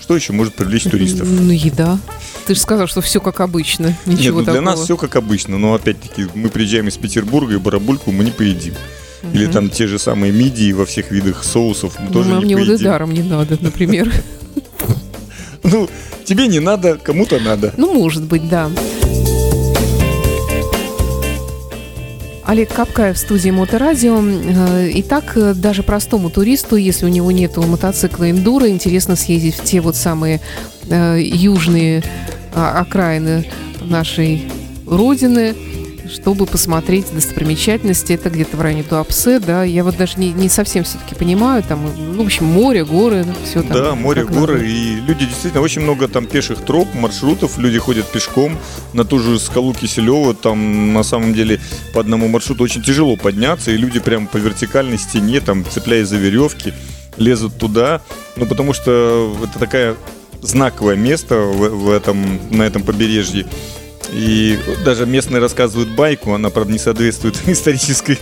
Что 0.00 0.14
еще 0.14 0.32
может 0.32 0.54
привлечь 0.54 0.84
туристов? 0.84 1.26
Ну, 1.28 1.50
еда. 1.50 1.98
Ты 2.46 2.54
же 2.54 2.60
сказал, 2.60 2.86
что 2.86 3.00
все 3.00 3.20
как 3.20 3.40
обычно. 3.40 3.96
Ничего 4.06 4.22
Нет, 4.22 4.32
ну, 4.34 4.42
для 4.44 4.44
такого. 4.52 4.64
нас 4.64 4.80
все 4.80 4.96
как 4.96 5.16
обычно. 5.16 5.58
Но 5.58 5.74
опять-таки 5.74 6.28
мы 6.32 6.48
приезжаем 6.48 6.86
из 6.86 6.96
Петербурга 6.96 7.54
и 7.54 7.58
барабульку 7.58 8.12
мы 8.12 8.22
не 8.22 8.30
поедим. 8.30 8.74
Или 9.32 9.46
там 9.46 9.70
те 9.70 9.86
же 9.86 9.98
самые 9.98 10.32
мидии 10.32 10.72
во 10.72 10.86
всех 10.86 11.10
видах 11.10 11.44
соусов 11.44 11.98
мы 11.98 12.12
тоже 12.12 12.30
Нам 12.30 12.44
не 12.44 12.54
поедим. 12.54 12.84
даром 12.84 13.12
не 13.12 13.22
надо, 13.22 13.58
например. 13.60 14.12
Ну, 15.68 15.88
тебе 16.24 16.46
не 16.46 16.60
надо, 16.60 16.96
кому-то 16.96 17.40
надо. 17.40 17.74
Ну, 17.76 17.92
может 17.92 18.22
быть, 18.22 18.48
да. 18.48 18.70
Олег 22.46 22.72
Капкаев 22.72 23.16
в 23.16 23.18
студии 23.18 23.50
Моторадио. 23.50 24.22
Э, 24.22 24.90
итак, 24.94 25.32
э, 25.34 25.54
даже 25.54 25.82
простому 25.82 26.30
туристу, 26.30 26.76
если 26.76 27.04
у 27.04 27.08
него 27.08 27.32
нет 27.32 27.56
мотоцикла 27.56 28.30
эндуро, 28.30 28.68
интересно 28.68 29.16
съездить 29.16 29.56
в 29.56 29.64
те 29.64 29.80
вот 29.80 29.96
самые 29.96 30.40
э, 30.88 31.18
южные 31.20 32.04
а, 32.54 32.80
окраины 32.80 33.44
нашей 33.82 34.48
родины, 34.86 35.56
чтобы 36.10 36.46
посмотреть 36.46 37.12
достопримечательности. 37.12 38.12
Это 38.12 38.30
где-то 38.30 38.56
в 38.56 38.60
районе 38.60 38.82
Туапсе, 38.82 39.38
да. 39.38 39.64
Я 39.64 39.84
вот 39.84 39.96
даже 39.96 40.18
не, 40.18 40.32
не 40.32 40.48
совсем 40.48 40.84
все-таки 40.84 41.14
понимаю. 41.14 41.62
Там, 41.62 41.90
ну, 41.96 42.22
в 42.22 42.26
общем, 42.26 42.46
море, 42.46 42.84
горы, 42.84 43.26
все 43.44 43.62
там. 43.62 43.72
Да, 43.72 43.94
море, 43.94 44.24
горы. 44.24 44.54
Надо. 44.54 44.64
И 44.64 44.96
люди 44.96 45.26
действительно, 45.26 45.62
очень 45.62 45.82
много 45.82 46.08
там 46.08 46.26
пеших 46.26 46.60
троп, 46.64 46.88
маршрутов. 46.94 47.58
Люди 47.58 47.78
ходят 47.78 48.06
пешком 48.06 48.58
на 48.92 49.04
ту 49.04 49.18
же 49.18 49.38
скалу 49.38 49.74
Киселева. 49.74 50.34
Там, 50.34 50.92
на 50.92 51.02
самом 51.02 51.34
деле, 51.34 51.60
по 51.92 52.00
одному 52.00 52.28
маршруту 52.28 52.64
очень 52.64 52.82
тяжело 52.82 53.16
подняться. 53.16 53.70
И 53.70 53.76
люди 53.76 54.00
прям 54.00 54.26
по 54.26 54.36
вертикальной 54.36 54.98
стене, 54.98 55.40
там, 55.40 55.64
цепляясь 55.68 56.08
за 56.08 56.16
веревки, 56.16 56.72
лезут 57.16 57.58
туда. 57.58 58.00
Ну, 58.36 58.46
потому 58.46 58.72
что 58.72 59.36
это 59.42 59.58
такая 59.58 59.96
знаковое 60.42 60.96
место 60.96 61.36
в, 61.36 61.68
в 61.68 61.90
этом, 61.90 62.40
на 62.50 62.62
этом 62.62 62.82
побережье. 62.82 63.46
И 64.12 64.58
даже 64.84 65.06
местные 65.06 65.40
рассказывают 65.40 65.90
байку, 65.90 66.32
она, 66.32 66.50
правда, 66.50 66.72
не 66.72 66.78
соответствует 66.78 67.36
исторической 67.46 68.18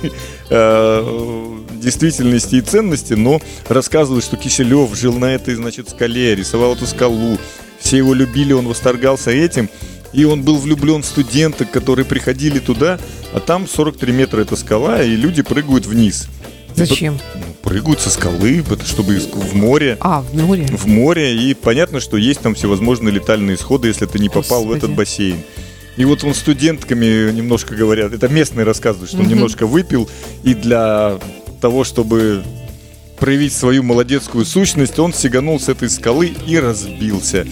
э, 0.51 1.59
действительности 1.75 2.57
и 2.57 2.61
ценности, 2.61 3.15
но 3.15 3.41
рассказывают, 3.69 4.25
что 4.25 4.37
Киселев 4.37 4.95
жил 4.97 5.19
на 5.19 5.35
этой, 5.35 5.55
значит, 5.55 5.91
скале, 5.91 6.35
рисовал 6.35 6.75
эту 6.75 6.87
скалу, 6.87 7.39
все 7.79 7.99
его 7.99 8.15
любили, 8.15 8.53
он 8.53 8.67
восторгался 8.67 9.31
этим, 9.31 9.69
и 10.13 10.25
он 10.25 10.43
был 10.43 10.57
влюблен 10.57 11.03
в 11.03 11.07
студенток, 11.07 11.71
которые 11.71 12.07
приходили 12.07 12.59
туда, 12.59 12.99
а 13.33 13.41
там 13.41 13.69
43 13.69 14.13
метра 14.13 14.41
эта 14.41 14.57
скала, 14.57 15.03
и 15.03 15.17
люди 15.17 15.43
прыгают 15.43 15.87
вниз. 15.87 16.29
Зачем? 16.75 17.21
Ну, 17.35 17.41
прыгают 17.63 18.01
со 18.01 18.11
скалы, 18.11 18.65
чтобы 18.85 19.19
в 19.19 19.55
море. 19.55 19.97
А, 20.01 20.23
в 20.23 20.35
море. 20.35 20.67
В 20.67 20.87
море. 20.87 21.37
И 21.37 21.55
понятно, 21.55 22.01
что 22.01 22.17
есть 22.17 22.41
там 22.41 22.55
всевозможные 22.55 23.13
летальные 23.13 23.57
исходы, 23.57 23.89
если 23.89 24.07
ты 24.07 24.19
не 24.19 24.29
попал 24.29 24.65
Господи. 24.65 24.73
в 24.73 24.77
этот 24.77 24.91
бассейн. 24.97 25.39
И 25.97 26.05
вот 26.05 26.25
он 26.25 26.35
студентками 26.35 27.31
немножко 27.33 27.75
говорят, 27.75 28.13
это 28.13 28.29
местные 28.29 28.65
рассказывают, 28.65 29.11
что 29.11 29.21
он 29.21 29.29
немножко 29.29 29.67
выпил, 29.67 30.09
и 30.43 30.55
для 30.55 31.19
того, 31.61 31.85
чтобы 31.85 32.43
проявить 33.19 33.53
свою 33.53 33.83
молодецкую 33.83 34.45
сущность, 34.45 34.99
он 34.99 35.13
сиганул 35.13 35.61
с 35.61 35.69
этой 35.69 35.89
скалы 35.89 36.33
и 36.47 36.59
разбился. 36.59 37.47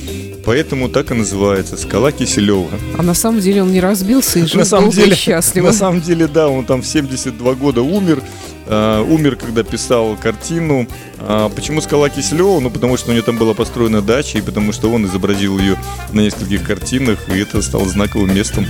Поэтому 0.44 0.88
так 0.88 1.12
и 1.12 1.14
называется 1.14 1.76
скала 1.76 2.10
Киселева. 2.10 2.68
А 2.98 3.02
на 3.02 3.14
самом 3.14 3.40
деле 3.40 3.62
он 3.62 3.72
не 3.72 3.80
разбился 3.80 4.40
и 4.40 4.42
жил 4.46 4.60
на 4.60 4.64
самом 4.64 4.90
деле, 4.90 5.12
и 5.12 5.16
счастливо. 5.16 5.66
На 5.66 5.72
самом 5.72 6.00
деле, 6.00 6.26
да, 6.26 6.48
он 6.48 6.64
там 6.64 6.82
в 6.82 6.86
72 6.86 7.54
года 7.54 7.82
умер. 7.82 8.22
Э, 8.66 9.04
умер, 9.06 9.36
когда 9.36 9.62
писал 9.62 10.16
картину. 10.16 10.86
А 11.18 11.48
почему 11.48 11.80
скала 11.80 12.08
Киселева? 12.08 12.60
Ну, 12.60 12.70
потому 12.70 12.96
что 12.96 13.10
у 13.10 13.14
него 13.14 13.24
там 13.24 13.36
была 13.36 13.54
построена 13.54 14.02
дача, 14.02 14.38
и 14.38 14.42
потому 14.42 14.72
что 14.72 14.90
он 14.90 15.06
изобразил 15.06 15.58
ее 15.58 15.76
на 16.12 16.20
нескольких 16.20 16.64
картинах, 16.64 17.28
и 17.28 17.38
это 17.38 17.60
стало 17.62 17.88
знаковым 17.88 18.34
местом. 18.34 18.66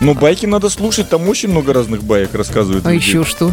Но 0.00 0.14
байки 0.14 0.46
надо 0.46 0.68
слушать, 0.68 1.08
там 1.08 1.28
очень 1.28 1.50
много 1.50 1.72
разных 1.72 2.02
баек 2.02 2.34
рассказывают. 2.34 2.86
А 2.86 2.92
люди. 2.92 3.02
еще 3.02 3.24
что? 3.24 3.52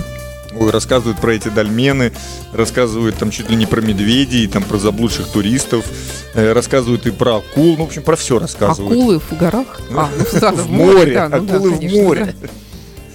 Рассказывают 0.54 1.19
про 1.19 1.34
эти 1.34 1.47
дольмены, 1.47 2.12
рассказывают 2.52 3.15
там 3.15 3.32
чуть 3.32 3.50
ли 3.50 3.56
не 3.56 3.65
про 3.65 3.80
медведей, 3.80 4.47
там 4.47 4.63
про 4.63 4.78
заблудших 4.78 5.28
туристов, 5.28 5.86
э, 6.34 6.52
рассказывают 6.52 7.06
и 7.06 7.12
про 7.12 7.38
акул, 7.38 7.78
ну, 7.78 7.86
в 7.86 7.88
общем, 7.88 8.04
про 8.04 8.17
все 8.17 8.38
рассказывают. 8.38 8.91
Акулы 8.91 9.19
в 9.19 9.38
горах? 9.38 9.80
А, 9.95 10.10
ну, 10.17 10.39
да, 10.39 10.52
в 10.52 10.69
море, 10.69 11.17
акулы 11.19 11.71
в 11.71 11.82
море. 11.82 12.36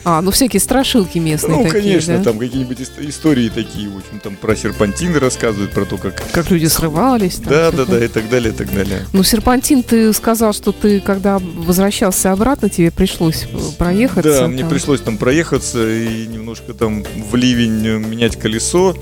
А, 0.09 0.23
ну 0.23 0.31
всякие 0.31 0.61
страшилки 0.61 1.19
местные. 1.19 1.57
Ну, 1.57 1.65
такие, 1.65 1.83
конечно, 1.83 2.19
да? 2.19 2.23
там 2.23 2.39
какие-нибудь 2.39 2.79
истории 2.81 3.49
такие, 3.49 3.89
в 3.89 3.97
общем, 3.97 4.21
там 4.23 4.37
про 4.37 4.55
серпантины 4.55 5.19
рассказывают, 5.19 5.73
про 5.73 5.85
то, 5.85 5.97
как... 5.97 6.23
Как 6.31 6.49
люди 6.49 6.67
срывались. 6.67 7.39
Там, 7.39 7.49
да, 7.49 7.73
да, 7.73 7.85
да, 7.87 8.05
и 8.05 8.07
так 8.07 8.29
далее, 8.29 8.55
и 8.55 8.57
так 8.57 8.73
далее. 8.73 9.05
Ну, 9.13 9.25
серпантин, 9.25 9.83
ты 9.83 10.13
сказал, 10.13 10.53
что 10.53 10.71
ты, 10.71 11.01
когда 11.01 11.41
возвращался 11.41 12.31
обратно, 12.31 12.71
тебе 12.71 12.93
пришлось 12.93 13.49
проехаться. 13.79 14.31
Да, 14.31 14.41
там. 14.43 14.53
мне 14.53 14.65
пришлось 14.65 15.01
там 15.01 15.19
проехаться 15.19 15.85
и 15.85 16.29
немножко 16.29 16.73
там 16.73 17.05
в 17.29 17.35
ливень 17.35 17.99
менять 17.99 18.37
колесо 18.37 18.97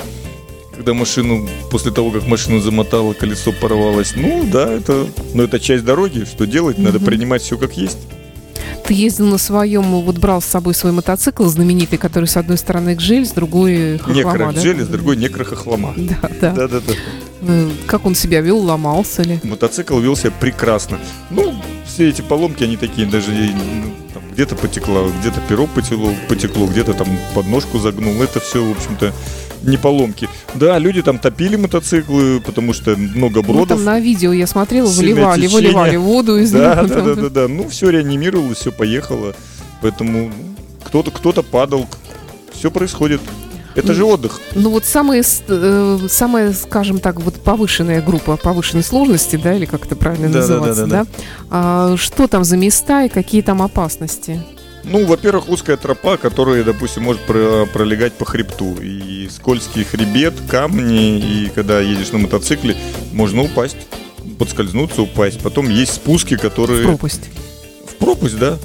когда 0.74 0.94
машину, 0.94 1.46
после 1.70 1.92
того, 1.92 2.10
как 2.10 2.26
машину 2.26 2.60
замотало, 2.60 3.12
колесо 3.12 3.52
порвалось. 3.52 4.14
Ну, 4.16 4.48
да, 4.50 4.72
это, 4.72 5.06
но 5.34 5.42
это 5.42 5.60
часть 5.60 5.84
дороги, 5.84 6.24
что 6.24 6.46
делать, 6.46 6.78
надо 6.78 6.98
принимать 6.98 7.42
все 7.42 7.58
как 7.58 7.76
есть. 7.76 7.98
Ты 8.87 8.92
ездил 8.92 9.27
на 9.27 9.38
своем, 9.38 9.83
вот 10.03 10.18
брал 10.18 10.42
с 10.42 10.44
собой 10.44 10.75
свой 10.75 10.92
мотоцикл 10.92 11.44
знаменитый, 11.47 11.99
который 11.99 12.27
с 12.27 12.37
одной 12.37 12.59
стороны 12.59 12.94
гжель, 12.94 13.25
с 13.25 13.31
другой 13.31 13.99
хохлома, 13.99 14.53
да? 14.53 14.61
с 14.61 14.88
другой 14.88 15.16
некрохохлома. 15.16 15.94
Да, 15.97 16.31
да. 16.40 16.53
Да, 16.53 16.68
да, 16.68 16.81
да. 16.81 17.68
Как 17.87 18.05
он 18.05 18.14
себя 18.14 18.40
вел, 18.40 18.59
ломался 18.59 19.23
ли? 19.23 19.40
Мотоцикл 19.42 19.99
вел 19.99 20.16
себя 20.16 20.33
прекрасно. 20.38 20.99
Ну, 21.31 21.55
все 21.87 22.09
эти 22.09 22.20
поломки, 22.20 22.64
они 22.64 22.77
такие 22.77 23.07
даже 23.07 23.31
ну, 23.31 23.94
где-то 24.33 24.57
потекло, 24.57 25.11
где-то 25.20 25.40
перо 25.49 25.66
потекло, 25.66 26.12
потекло 26.29 26.66
где-то 26.66 26.92
там 26.92 27.09
подножку 27.35 27.79
загнул. 27.79 28.20
Это 28.23 28.40
все, 28.40 28.64
в 28.64 28.70
общем-то, 28.73 29.14
не 29.64 29.77
поломки. 29.77 30.29
Да, 30.55 30.79
люди 30.79 31.03
там 31.03 31.18
топили 31.18 31.57
мотоциклы, 31.57 32.40
потому 32.40 32.72
что 32.72 32.96
много 32.96 33.42
бродов. 33.42 33.70
Ну, 33.70 33.77
там 33.77 33.85
на 33.85 34.00
видео 34.00 34.33
я 34.33 34.46
смотрела, 34.46 34.87
выливали, 34.87 35.42
течение. 35.42 35.68
выливали 35.68 35.96
воду 35.96 36.37
из 36.37 36.50
да, 36.50 36.83
них. 36.83 36.90
Да, 36.90 37.03
да, 37.03 37.14
да, 37.14 37.29
да. 37.29 37.48
Ну, 37.48 37.68
все 37.68 37.90
реанимировалось, 37.90 38.59
все 38.59 38.72
поехало. 38.72 39.35
Поэтому 39.81 40.31
кто-то 40.85 41.11
кто-то 41.11 41.42
падал. 41.42 41.87
Все 42.53 42.70
происходит. 42.70 43.20
Это 43.74 43.92
же 43.92 44.05
отдых. 44.05 44.40
Ну 44.55 44.70
вот 44.70 44.85
самая, 44.85 45.24
э, 45.48 45.98
самая, 46.09 46.53
скажем 46.53 47.00
так, 47.00 47.20
вот 47.20 47.35
повышенная 47.42 48.00
группа 48.00 48.37
повышенной 48.37 48.85
сложности, 48.85 49.37
да, 49.37 49.55
или 49.55 49.64
как 49.64 49.87
это 49.87 49.96
правильно 49.96 50.29
да, 50.29 50.38
называется, 50.38 50.87
да? 50.87 50.98
да, 50.98 51.05
да, 51.05 51.05
да. 51.05 51.24
А, 51.50 51.96
что 51.96 52.29
там 52.29 52.44
за 52.44 52.57
места 52.57 53.05
и 53.05 53.09
какие 53.09 53.42
там 53.42 53.62
опасности? 53.62 54.40
Ну, 54.85 55.07
во-первых, 55.07 55.49
узкая 55.49 55.77
тропа, 55.77 56.16
которая, 56.16 56.62
допустим, 56.62 57.05
может 57.05 57.23
пролегать 57.23 58.12
по 58.12 58.25
хребту. 58.25 58.77
И 58.83 59.29
скользкий 59.31 59.85
хребет, 59.85 60.35
камни, 60.49 61.18
и 61.18 61.51
когда 61.55 61.81
едешь 61.81 62.12
на 62.12 62.18
мотоцикле, 62.18 62.77
можно 63.12 63.42
упасть, 63.42 63.79
подскользнуться, 64.38 65.03
упасть. 65.03 65.40
Потом 65.40 65.70
есть 65.70 65.94
спуски, 65.94 66.37
которые... 66.37 66.83
В 66.83 66.87
пропасть. 66.87 67.31
В 67.87 67.94
пропасть, 67.94 68.38
да. 68.38 68.59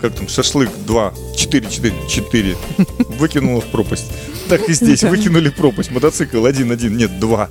Как 0.00 0.14
там, 0.14 0.28
шашлык 0.28 0.70
2, 0.86 1.14
4, 1.36 1.70
4, 1.70 1.94
4. 2.08 2.56
Выкинуло 3.18 3.60
в 3.60 3.66
пропасть. 3.66 4.06
Так 4.48 4.68
и 4.68 4.72
здесь, 4.72 5.02
выкинули 5.02 5.48
в 5.48 5.54
пропасть. 5.54 5.90
Мотоцикл 5.90 6.44
1, 6.44 6.70
1, 6.70 6.96
нет, 6.96 7.18
2 7.18 7.50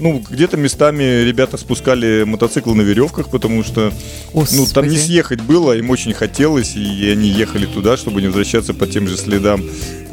ну, 0.00 0.22
где-то 0.28 0.56
местами 0.56 1.22
ребята 1.22 1.56
спускали 1.56 2.24
мотоцикл 2.24 2.74
на 2.74 2.82
веревках, 2.82 3.28
потому 3.28 3.62
что, 3.62 3.92
Господи. 4.32 4.60
ну, 4.60 4.66
там 4.66 4.88
не 4.88 4.96
съехать 4.96 5.40
было, 5.42 5.76
им 5.76 5.90
очень 5.90 6.12
хотелось, 6.12 6.74
и 6.74 7.08
они 7.10 7.28
ехали 7.28 7.66
туда, 7.66 7.96
чтобы 7.96 8.20
не 8.20 8.26
возвращаться 8.26 8.74
по 8.74 8.86
тем 8.86 9.06
же 9.06 9.16
следам. 9.16 9.62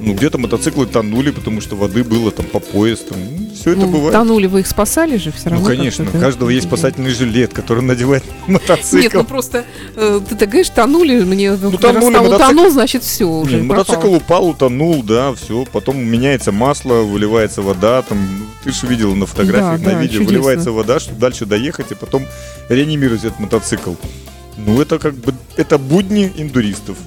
Ну, 0.07 0.13
где-то 0.13 0.37
мотоциклы 0.37 0.85
тонули, 0.85 1.31
потому 1.31 1.59
что 1.59 1.75
воды 1.75 2.01
было 2.01 2.31
там 2.31 2.45
по 2.45 2.59
пояс. 2.59 2.99
Там. 2.99 3.17
Ну, 3.19 3.49
все 3.53 3.71
это 3.71 3.81
ну, 3.81 3.91
бывает. 3.91 4.13
Тонули, 4.13 4.47
вы 4.47 4.61
их 4.61 4.67
спасали 4.67 5.17
же 5.17 5.33
все 5.33 5.49
равно? 5.49 5.67
Ну, 5.67 5.75
конечно. 5.75 6.05
У 6.13 6.17
каждого 6.17 6.49
есть 6.49 6.67
спасательный 6.67 7.11
жилет, 7.11 7.53
который 7.53 7.83
надевает 7.83 8.23
мотоцикл. 8.47 9.03
Нет, 9.03 9.13
ну 9.13 9.25
просто 9.25 9.65
э, 9.97 10.21
ты 10.29 10.35
так 10.35 10.47
говоришь, 10.47 10.69
тонули, 10.69 11.23
мне 11.25 11.51
ну, 11.51 11.77
тонули, 11.77 12.13
раз, 12.13 12.23
мотоцикл... 12.23 12.35
утонул, 12.35 12.69
значит 12.69 13.03
все 13.03 13.25
уже. 13.25 13.57
Нет, 13.57 13.65
мотоцикл 13.65 14.13
упал, 14.13 14.47
утонул, 14.47 15.03
да, 15.03 15.33
все. 15.33 15.65
Потом 15.73 15.97
меняется 15.99 16.53
масло, 16.53 17.01
выливается 17.01 17.61
вода. 17.61 18.01
Там, 18.01 18.47
ты 18.63 18.71
же 18.71 18.87
видел 18.87 19.13
на 19.13 19.25
фотографиях, 19.25 19.81
да, 19.81 19.89
на 19.89 19.95
да, 19.95 20.01
видео, 20.01 20.19
чудесно. 20.19 20.37
выливается 20.37 20.71
вода, 20.71 21.01
чтобы 21.01 21.19
дальше 21.19 21.45
доехать 21.45 21.91
и 21.91 21.95
потом 21.95 22.25
реанимировать 22.69 23.25
этот 23.25 23.39
мотоцикл. 23.39 23.95
Ну, 24.55 24.81
это 24.81 24.99
как 24.99 25.15
бы, 25.15 25.33
это 25.57 25.77
будни 25.77 26.31
индуристов. 26.37 26.97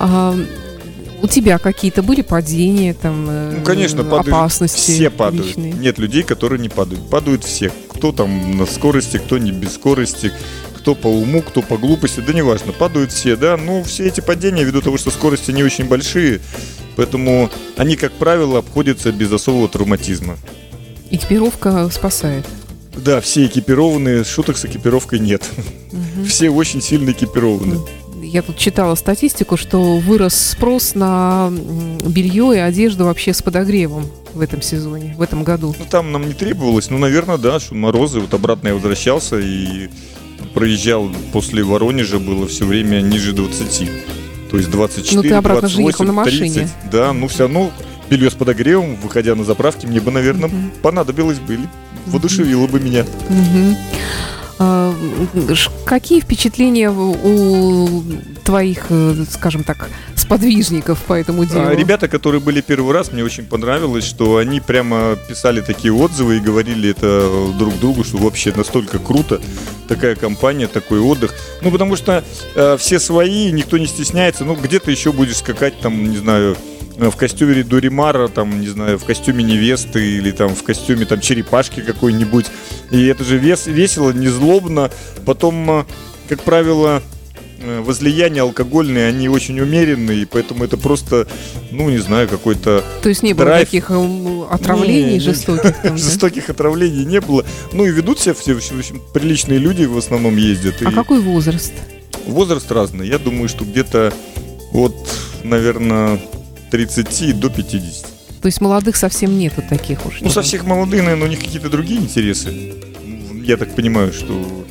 А, 0.00 0.36
у 1.22 1.26
тебя 1.26 1.58
какие-то 1.58 2.02
были 2.02 2.22
падения, 2.22 2.94
там, 2.94 3.26
э, 3.28 3.54
ну, 3.58 3.64
конечно, 3.64 4.04
падают, 4.04 4.28
опасности? 4.28 4.92
Все 4.92 5.10
падают. 5.10 5.46
Личные. 5.46 5.72
Нет 5.72 5.98
людей, 5.98 6.22
которые 6.22 6.60
не 6.60 6.68
падают. 6.68 7.08
Падают 7.10 7.44
все. 7.44 7.72
Кто 7.88 8.12
там 8.12 8.56
на 8.56 8.66
скорости, 8.66 9.18
кто 9.18 9.38
не 9.38 9.50
без 9.50 9.74
скорости, 9.74 10.32
кто 10.76 10.94
по 10.94 11.08
уму, 11.08 11.42
кто 11.42 11.62
по 11.62 11.76
глупости, 11.76 12.20
да 12.20 12.32
неважно. 12.32 12.72
Падают 12.72 13.12
все, 13.12 13.36
да. 13.36 13.56
Ну, 13.56 13.82
все 13.82 14.06
эти 14.06 14.20
падения, 14.20 14.64
ввиду 14.64 14.80
того, 14.80 14.98
что 14.98 15.10
скорости 15.10 15.50
не 15.50 15.64
очень 15.64 15.86
большие, 15.86 16.40
поэтому 16.96 17.50
они, 17.76 17.96
как 17.96 18.12
правило, 18.12 18.58
обходятся 18.58 19.10
без 19.12 19.32
особого 19.32 19.68
травматизма. 19.68 20.36
Экипировка 21.10 21.88
спасает. 21.90 22.46
Да, 22.96 23.20
все 23.20 23.46
экипированные, 23.46 24.24
шуток 24.24 24.58
с 24.58 24.64
экипировкой 24.64 25.20
нет. 25.20 25.42
Угу. 25.92 26.26
Все 26.26 26.50
очень 26.50 26.82
сильно 26.82 27.10
экипированы 27.10 27.78
я 28.28 28.42
тут 28.42 28.56
читала 28.56 28.94
статистику, 28.94 29.56
что 29.56 29.98
вырос 29.98 30.34
спрос 30.34 30.94
на 30.94 31.50
белье 32.06 32.54
и 32.54 32.58
одежду 32.58 33.04
вообще 33.04 33.32
с 33.32 33.42
подогревом 33.42 34.04
в 34.34 34.40
этом 34.40 34.62
сезоне, 34.62 35.14
в 35.16 35.22
этом 35.22 35.44
году. 35.44 35.74
Ну, 35.78 35.84
там 35.88 36.12
нам 36.12 36.26
не 36.26 36.34
требовалось, 36.34 36.90
ну, 36.90 36.98
наверное, 36.98 37.38
да, 37.38 37.58
что 37.60 37.74
морозы, 37.74 38.20
вот 38.20 38.32
обратно 38.34 38.68
я 38.68 38.74
возвращался 38.74 39.38
и 39.38 39.88
проезжал 40.54 41.10
после 41.32 41.62
Воронежа, 41.62 42.18
было 42.18 42.46
все 42.46 42.64
время 42.64 43.00
ниже 43.00 43.32
20. 43.32 43.90
То 44.50 44.56
есть 44.56 44.70
24, 44.70 45.16
Ну, 45.16 45.22
ты 45.22 45.34
обратно 45.34 45.68
28, 45.68 45.76
же 45.76 45.88
ехал 45.88 46.04
на 46.04 46.12
машине. 46.12 46.54
30. 46.54 46.90
Да, 46.90 47.12
ну, 47.12 47.28
все 47.28 47.44
равно 47.44 47.70
белье 48.08 48.30
с 48.30 48.34
подогревом, 48.34 48.96
выходя 48.96 49.34
на 49.34 49.44
заправке, 49.44 49.86
мне 49.86 50.00
бы, 50.00 50.10
наверное, 50.10 50.48
mm 50.48 50.80
понадобилось 50.82 51.38
бы 51.38 51.54
или 51.54 51.68
воодушевило 52.06 52.66
бы 52.66 52.80
меня. 52.80 53.04
mm 53.28 53.76
а, 53.76 54.37
какие 55.84 56.20
впечатления 56.20 56.90
у 56.90 58.02
твоих, 58.44 58.86
э, 58.90 59.24
скажем 59.30 59.62
так, 59.62 59.88
сподвижников 60.28 61.00
по 61.02 61.14
этому 61.14 61.46
делу? 61.46 61.66
А, 61.66 61.74
ребята, 61.74 62.06
которые 62.06 62.40
были 62.40 62.60
первый 62.60 62.92
раз, 62.92 63.12
мне 63.12 63.24
очень 63.24 63.44
понравилось, 63.44 64.04
что 64.04 64.36
они 64.36 64.60
прямо 64.60 65.16
писали 65.28 65.62
такие 65.62 65.92
отзывы 65.92 66.36
и 66.36 66.40
говорили 66.40 66.90
это 66.90 67.50
друг 67.58 67.78
другу, 67.78 68.04
что 68.04 68.18
вообще 68.18 68.52
настолько 68.54 68.98
круто, 68.98 69.40
такая 69.88 70.16
компания, 70.16 70.68
такой 70.68 71.00
отдых. 71.00 71.34
Ну, 71.62 71.70
потому 71.70 71.96
что 71.96 72.22
э, 72.54 72.76
все 72.78 73.00
свои, 73.00 73.50
никто 73.52 73.78
не 73.78 73.86
стесняется. 73.86 74.44
Ну, 74.44 74.54
где-то 74.54 74.90
еще 74.90 75.12
будешь 75.12 75.36
скакать, 75.36 75.80
там, 75.80 76.10
не 76.10 76.18
знаю, 76.18 76.56
в 76.98 77.16
костюме 77.16 77.62
Дуримара, 77.62 78.28
там, 78.28 78.60
не 78.60 78.68
знаю, 78.68 78.98
в 78.98 79.04
костюме 79.04 79.44
невесты 79.44 80.16
или 80.16 80.30
там 80.32 80.54
в 80.54 80.62
костюме 80.62 81.06
там 81.06 81.20
черепашки 81.20 81.80
какой-нибудь. 81.80 82.46
И 82.90 83.06
это 83.06 83.24
же 83.24 83.38
вес, 83.38 83.66
весело, 83.66 84.10
не 84.10 84.28
злобно. 84.28 84.90
Потом, 85.24 85.70
э, 85.70 85.84
как 86.28 86.42
правило, 86.42 87.02
возлияния 87.60 88.42
алкогольные, 88.42 89.08
они 89.08 89.28
очень 89.28 89.58
умеренные, 89.60 90.26
поэтому 90.26 90.64
это 90.64 90.76
просто, 90.76 91.26
ну, 91.70 91.90
не 91.90 91.98
знаю, 91.98 92.28
какой-то 92.28 92.84
То 93.02 93.08
есть 93.08 93.22
не 93.22 93.34
было 93.34 93.46
драйв. 93.46 93.66
таких 93.66 93.90
э, 93.90 94.44
отравлений 94.50 95.14
не, 95.14 95.20
жестоких? 95.20 95.76
Там, 95.82 95.98
жестоких 95.98 96.50
отравлений 96.50 97.04
не 97.04 97.20
было. 97.20 97.44
Ну 97.72 97.84
и 97.84 97.90
ведут 97.90 98.20
себя 98.20 98.34
все, 98.34 98.54
в 98.54 98.58
общем, 98.58 99.02
приличные 99.12 99.58
люди 99.58 99.84
в 99.84 99.96
основном 99.96 100.36
ездят. 100.36 100.76
А 100.82 100.92
какой 100.92 101.20
возраст? 101.20 101.72
Возраст 102.26 102.70
разный. 102.70 103.08
Я 103.08 103.18
думаю, 103.18 103.48
что 103.48 103.64
где-то 103.64 104.12
вот, 104.72 104.94
наверное, 105.42 106.20
30 106.70 107.38
до 107.38 107.50
50. 107.50 108.06
То 108.40 108.46
есть 108.46 108.60
молодых 108.60 108.96
совсем 108.96 109.36
нету 109.36 109.62
таких 109.68 110.06
уж? 110.06 110.20
Ну, 110.20 110.30
со 110.30 110.42
всех 110.42 110.64
молодых, 110.64 111.02
наверное, 111.02 111.26
у 111.26 111.30
них 111.30 111.40
какие-то 111.40 111.68
другие 111.68 112.00
интересы. 112.00 112.74
Я 113.44 113.56
так 113.56 113.74
понимаю, 113.74 114.12
что 114.12 114.64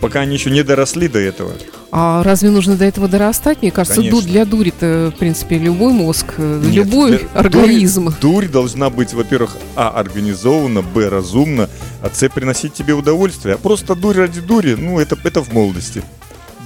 пока 0.00 0.20
они 0.20 0.34
еще 0.34 0.50
не 0.50 0.64
доросли 0.64 1.06
до 1.06 1.20
этого. 1.20 1.52
А 1.94 2.22
разве 2.22 2.48
нужно 2.48 2.76
до 2.76 2.86
этого 2.86 3.06
дорастать? 3.06 3.60
Мне 3.60 3.70
кажется, 3.70 4.00
Конечно. 4.00 4.22
для 4.22 4.46
дури-то, 4.46 5.12
в 5.14 5.18
принципе, 5.18 5.58
любой 5.58 5.92
мозг, 5.92 6.38
Нет, 6.38 6.74
любой 6.74 7.18
для... 7.18 7.28
организм. 7.34 8.06
Дурь, 8.06 8.14
дурь 8.18 8.48
должна 8.48 8.88
быть, 8.88 9.12
во-первых, 9.12 9.58
а, 9.76 9.90
организована, 9.90 10.80
б, 10.80 11.10
разумна, 11.10 11.68
а, 12.00 12.10
с, 12.10 12.26
приносить 12.30 12.72
тебе 12.72 12.94
удовольствие. 12.94 13.56
А 13.56 13.58
просто 13.58 13.94
дурь 13.94 14.16
ради 14.16 14.40
дури, 14.40 14.74
ну, 14.74 15.00
это, 15.00 15.18
это 15.22 15.42
в 15.42 15.52
молодости. 15.52 16.02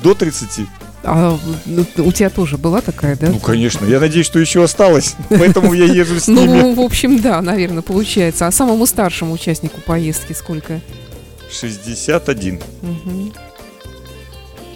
До 0.00 0.14
30 0.14 0.68
а 1.08 1.38
ну, 1.66 1.86
у 1.98 2.10
тебя 2.10 2.30
тоже 2.30 2.58
была 2.58 2.80
такая, 2.80 3.16
да? 3.16 3.28
Ну, 3.28 3.38
конечно. 3.38 3.86
Я 3.86 4.00
надеюсь, 4.00 4.26
что 4.26 4.40
еще 4.40 4.64
осталось. 4.64 5.14
Поэтому 5.28 5.72
я 5.72 5.84
езжу 5.84 6.18
с 6.18 6.26
ними. 6.26 6.46
Ну, 6.46 6.74
в 6.74 6.80
общем, 6.80 7.20
да, 7.20 7.40
наверное, 7.42 7.82
получается. 7.82 8.48
А 8.48 8.50
самому 8.50 8.86
старшему 8.86 9.32
участнику 9.32 9.80
поездки 9.80 10.32
сколько? 10.32 10.80
61. 11.48 12.60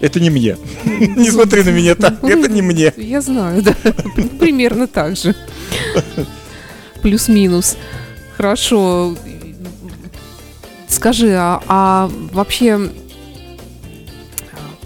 Это 0.01 0.21
не 0.21 0.31
мне. 0.31 0.57
Не 0.85 1.31
смотри 1.31 1.63
на 1.63 1.71
меня 1.71 1.95
так. 1.95 2.23
Это 2.25 2.49
не 2.49 2.63
мне. 2.63 2.93
Я 2.97 3.21
знаю, 3.21 3.63
да. 3.63 3.75
Примерно 4.39 4.87
так 4.87 5.17
же. 5.17 5.35
Плюс-минус. 7.03 7.77
Хорошо. 8.37 9.17
Скажи, 10.89 11.35
а, 11.35 11.63
а 11.69 12.11
вообще 12.33 12.91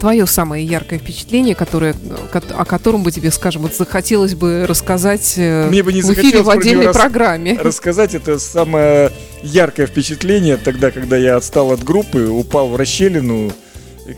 твое 0.04 0.26
самое 0.26 0.62
яркое 0.62 0.98
впечатление, 0.98 1.54
которое, 1.54 1.94
о 2.32 2.64
котором 2.66 3.02
бы 3.02 3.10
тебе, 3.10 3.30
скажем, 3.30 3.62
вот 3.62 3.74
захотелось 3.74 4.34
бы 4.34 4.66
рассказать 4.66 5.34
э, 5.38 5.66
Мне 5.70 5.82
бы 5.82 5.94
не 5.94 6.02
в 6.02 6.10
эфире 6.12 6.42
в 6.42 6.50
отдельной 6.50 6.92
программе? 6.92 7.58
Рассказать 7.58 8.14
это 8.14 8.38
самое 8.38 9.10
яркое 9.42 9.86
впечатление 9.86 10.58
тогда, 10.58 10.90
когда 10.90 11.16
я 11.16 11.36
отстал 11.36 11.72
от 11.72 11.82
группы, 11.82 12.26
упал 12.26 12.68
в 12.68 12.76
расщелину, 12.76 13.50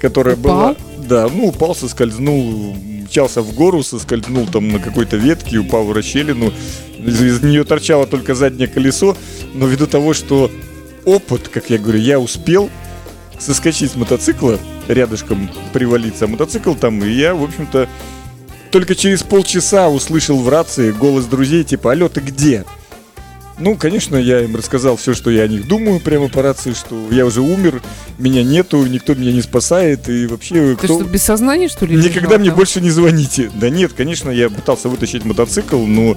которая 0.00 0.36
упал? 0.36 0.52
была... 0.52 0.76
Да, 0.98 1.28
ну 1.28 1.48
упал, 1.48 1.74
соскользнул, 1.74 2.74
мчался 2.74 3.42
в 3.42 3.54
гору, 3.54 3.82
соскользнул 3.82 4.46
там 4.46 4.68
на 4.68 4.78
какой-то 4.78 5.16
ветке, 5.16 5.58
упал 5.58 5.84
в 5.84 5.92
расщелину. 5.92 6.52
Из, 6.98 7.22
из 7.22 7.42
нее 7.42 7.64
торчало 7.64 8.06
только 8.06 8.34
заднее 8.34 8.68
колесо, 8.68 9.16
но 9.54 9.66
ввиду 9.66 9.86
того, 9.86 10.14
что 10.14 10.50
опыт, 11.04 11.48
как 11.48 11.70
я 11.70 11.78
говорю, 11.78 12.00
я 12.00 12.18
успел 12.18 12.68
соскочить 13.38 13.92
с 13.92 13.96
мотоцикла, 13.96 14.58
рядышком 14.88 15.50
привалиться 15.72 16.26
мотоцикл 16.26 16.74
там, 16.74 17.04
и 17.04 17.10
я, 17.10 17.34
в 17.34 17.42
общем-то, 17.42 17.88
только 18.70 18.94
через 18.94 19.22
полчаса 19.22 19.88
услышал 19.88 20.38
в 20.38 20.48
рации 20.48 20.90
голос 20.90 21.26
друзей, 21.26 21.64
типа, 21.64 21.92
алло, 21.92 22.08
ты 22.08 22.20
где? 22.20 22.64
Ну, 23.58 23.74
конечно, 23.74 24.16
я 24.16 24.40
им 24.40 24.54
рассказал 24.54 24.96
все, 24.96 25.14
что 25.14 25.30
я 25.30 25.42
о 25.42 25.48
них 25.48 25.66
думаю 25.66 26.00
прямо 26.00 26.28
по 26.28 26.42
рации, 26.42 26.72
что 26.72 27.08
я 27.10 27.24
уже 27.24 27.40
умер, 27.40 27.82
меня 28.18 28.42
нету, 28.42 28.84
никто 28.86 29.14
меня 29.14 29.32
не 29.32 29.40
спасает, 29.42 30.08
и 30.08 30.26
вообще... 30.26 30.76
Ты 30.80 30.86
кто... 30.86 31.00
что, 31.00 31.04
без 31.04 31.22
сознания, 31.22 31.68
что 31.68 31.86
ли? 31.86 31.96
Никогда 31.96 32.20
лежал, 32.20 32.38
мне 32.38 32.48
там? 32.50 32.56
больше 32.56 32.80
не 32.80 32.90
звоните. 32.90 33.50
Да 33.54 33.70
нет, 33.70 33.92
конечно, 33.94 34.30
я 34.30 34.50
пытался 34.50 34.88
вытащить 34.88 35.24
мотоцикл, 35.24 35.78
но, 35.86 36.16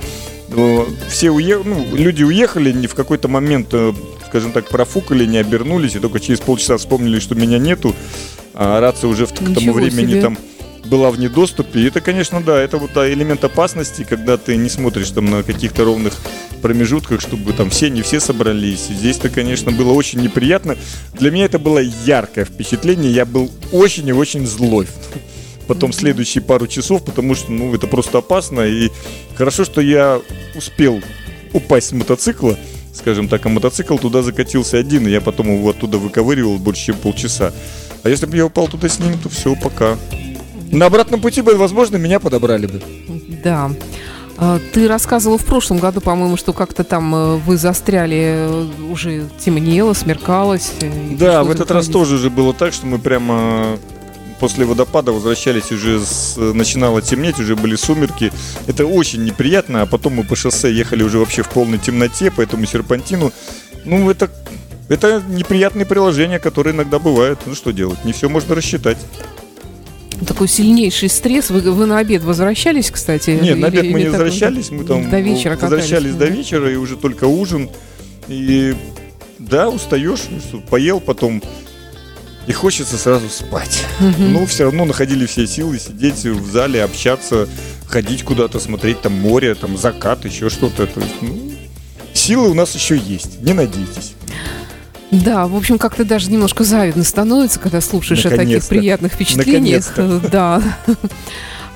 все 1.07 1.31
уехали, 1.31 1.67
ну, 1.67 1.95
люди 1.95 2.23
уехали, 2.23 2.71
не 2.71 2.87
в 2.87 2.95
какой-то 2.95 3.27
момент, 3.29 3.69
э, 3.71 3.93
скажем 4.27 4.51
так, 4.51 4.67
профукали, 4.67 5.25
не 5.25 5.37
обернулись, 5.37 5.95
и 5.95 5.99
только 5.99 6.19
через 6.19 6.39
полчаса 6.41 6.77
вспомнили, 6.77 7.19
что 7.19 7.35
меня 7.35 7.57
нету 7.57 7.95
а 8.61 8.81
рация 8.81 9.07
уже 9.07 9.25
в, 9.25 9.33
к 9.33 9.53
тому 9.53 9.71
времени 9.71 10.11
себе. 10.11 10.21
там 10.21 10.37
была 10.83 11.11
в 11.11 11.19
недоступе. 11.19 11.79
И 11.79 11.87
это, 11.87 12.01
конечно, 12.01 12.41
да, 12.41 12.59
это 12.59 12.77
вот 12.77 12.91
да, 12.93 13.09
элемент 13.09 13.41
опасности, 13.41 14.03
когда 14.03 14.35
ты 14.35 14.57
не 14.57 14.67
смотришь 14.67 15.11
там 15.11 15.25
на 15.25 15.43
каких-то 15.43 15.85
ровных 15.85 16.15
промежутках, 16.59 17.21
чтобы 17.21 17.53
там 17.53 17.69
все, 17.69 17.89
не 17.89 18.01
все 18.01 18.19
собрались. 18.19 18.87
Здесь-то, 18.89 19.29
конечно, 19.29 19.71
было 19.71 19.91
очень 19.93 20.19
неприятно. 20.21 20.77
Для 21.13 21.31
меня 21.31 21.45
это 21.45 21.59
было 21.59 21.79
яркое 21.79 22.45
впечатление. 22.45 23.11
Я 23.11 23.25
был 23.25 23.51
очень 23.71 24.07
и 24.07 24.13
очень 24.13 24.45
злой. 24.45 24.87
Потом 25.67 25.93
следующие 25.93 26.43
пару 26.43 26.67
часов, 26.67 27.05
потому 27.05 27.35
что, 27.35 27.51
ну, 27.51 27.73
это 27.75 27.87
просто 27.87 28.17
опасно. 28.17 28.61
И 28.61 28.89
хорошо, 29.35 29.65
что 29.65 29.81
я 29.81 30.19
успел 30.55 31.01
упасть 31.53 31.89
с 31.89 31.91
мотоцикла, 31.91 32.57
скажем 32.93 33.27
так, 33.27 33.45
а 33.45 33.49
мотоцикл 33.49 33.97
туда 33.97 34.21
закатился 34.21 34.77
один, 34.77 35.07
и 35.07 35.11
я 35.11 35.21
потом 35.21 35.53
его 35.53 35.69
оттуда 35.69 35.97
выковыривал 35.97 36.57
больше, 36.57 36.87
чем 36.87 36.97
полчаса. 36.97 37.53
А 38.03 38.09
если 38.09 38.25
бы 38.25 38.37
я 38.37 38.45
упал 38.45 38.67
туда 38.67 38.89
с 38.89 38.99
ним, 38.99 39.17
то 39.19 39.29
все, 39.29 39.55
пока. 39.55 39.97
На 40.71 40.85
обратном 40.85 41.21
пути 41.21 41.41
бы, 41.41 41.55
возможно, 41.55 41.97
меня 41.97 42.19
подобрали 42.19 42.67
бы. 42.67 42.81
Да. 43.43 43.71
А, 44.41 44.59
ты 44.73 44.87
рассказывал 44.87 45.37
в 45.37 45.45
прошлом 45.45 45.79
году, 45.79 45.99
по-моему, 45.99 46.37
что 46.37 46.53
как-то 46.53 46.85
там 46.85 47.13
э, 47.13 47.35
вы 47.35 47.57
застряли, 47.57 48.17
э, 48.17 48.67
уже 48.89 49.27
темнело, 49.37 49.93
смеркалось. 49.93 50.71
Да, 51.11 51.43
в 51.43 51.51
этот 51.51 51.69
раз 51.71 51.87
тоже 51.87 52.17
же 52.17 52.29
было 52.29 52.53
так, 52.53 52.71
что 52.71 52.85
мы 52.85 52.99
прямо 52.99 53.77
после 54.39 54.63
водопада 54.63 55.11
возвращались 55.11 55.73
уже, 55.73 55.99
с, 55.99 56.37
начинало 56.37 57.01
темнеть, 57.01 57.37
уже 57.39 57.57
были 57.57 57.75
сумерки. 57.75 58.31
Это 58.65 58.85
очень 58.85 59.25
неприятно, 59.25 59.81
а 59.81 59.85
потом 59.85 60.13
мы 60.13 60.23
по 60.23 60.37
шоссе 60.37 60.73
ехали 60.73 61.03
уже 61.03 61.19
вообще 61.19 61.43
в 61.43 61.49
полной 61.49 61.77
темноте, 61.77 62.31
по 62.31 62.39
этому 62.39 62.65
серпантину. 62.65 63.33
Ну, 63.83 64.09
это, 64.09 64.31
это 64.87 65.21
неприятные 65.27 65.85
приложения, 65.85 66.39
которые 66.39 66.73
иногда 66.73 66.97
бывают. 66.97 67.39
Ну, 67.45 67.55
что 67.55 67.71
делать? 67.71 68.05
Не 68.05 68.13
все 68.13 68.29
можно 68.29 68.55
рассчитать. 68.55 68.97
Такой 70.27 70.47
сильнейший 70.47 71.09
стресс. 71.09 71.49
Вы, 71.49 71.61
вы 71.61 71.85
на 71.85 71.99
обед 71.99 72.23
возвращались, 72.23 72.91
кстати? 72.91 73.31
Нет, 73.31 73.43
или, 73.43 73.53
на 73.53 73.67
обед 73.67 73.85
мы 73.85 73.99
не 74.01 74.09
возвращались. 74.09 74.69
Мы 74.69 74.83
там 74.83 75.09
до 75.09 75.19
вечера 75.19 75.57
возвращались 75.57 76.13
до 76.15 76.25
вечера, 76.25 76.71
и 76.71 76.75
уже 76.75 76.97
только 76.97 77.25
ужин. 77.25 77.69
И 78.27 78.75
да, 79.39 79.69
устаешь, 79.69 80.21
поел, 80.69 80.99
потом 80.99 81.41
и 82.49 82.51
хочется 82.51 82.97
сразу 82.97 83.29
спать. 83.29 83.85
Угу. 83.99 84.23
Но 84.23 84.45
все 84.47 84.63
равно 84.63 84.85
находили 84.85 85.27
все 85.27 85.45
силы 85.45 85.77
сидеть 85.77 86.25
в 86.25 86.51
зале, 86.51 86.83
общаться, 86.83 87.47
ходить 87.85 88.23
куда-то, 88.23 88.59
смотреть 88.59 89.01
там 89.01 89.13
море, 89.13 89.53
там 89.53 89.77
закат, 89.77 90.25
еще 90.25 90.49
что-то. 90.49 90.89
Ну, 91.21 91.51
силы 92.13 92.49
у 92.49 92.55
нас 92.55 92.73
еще 92.73 92.97
есть, 92.97 93.41
не 93.41 93.53
надейтесь. 93.53 94.13
Да, 95.11 95.47
в 95.47 95.55
общем, 95.55 95.77
как-то 95.77 96.05
даже 96.05 96.31
немножко 96.31 96.63
завидно 96.63 97.03
становится, 97.03 97.59
когда 97.59 97.81
слушаешь 97.81 98.25
о 98.25 98.29
таких 98.29 98.67
приятных 98.67 99.13
впечатлениях. 99.13 99.91
Да, 100.31 100.61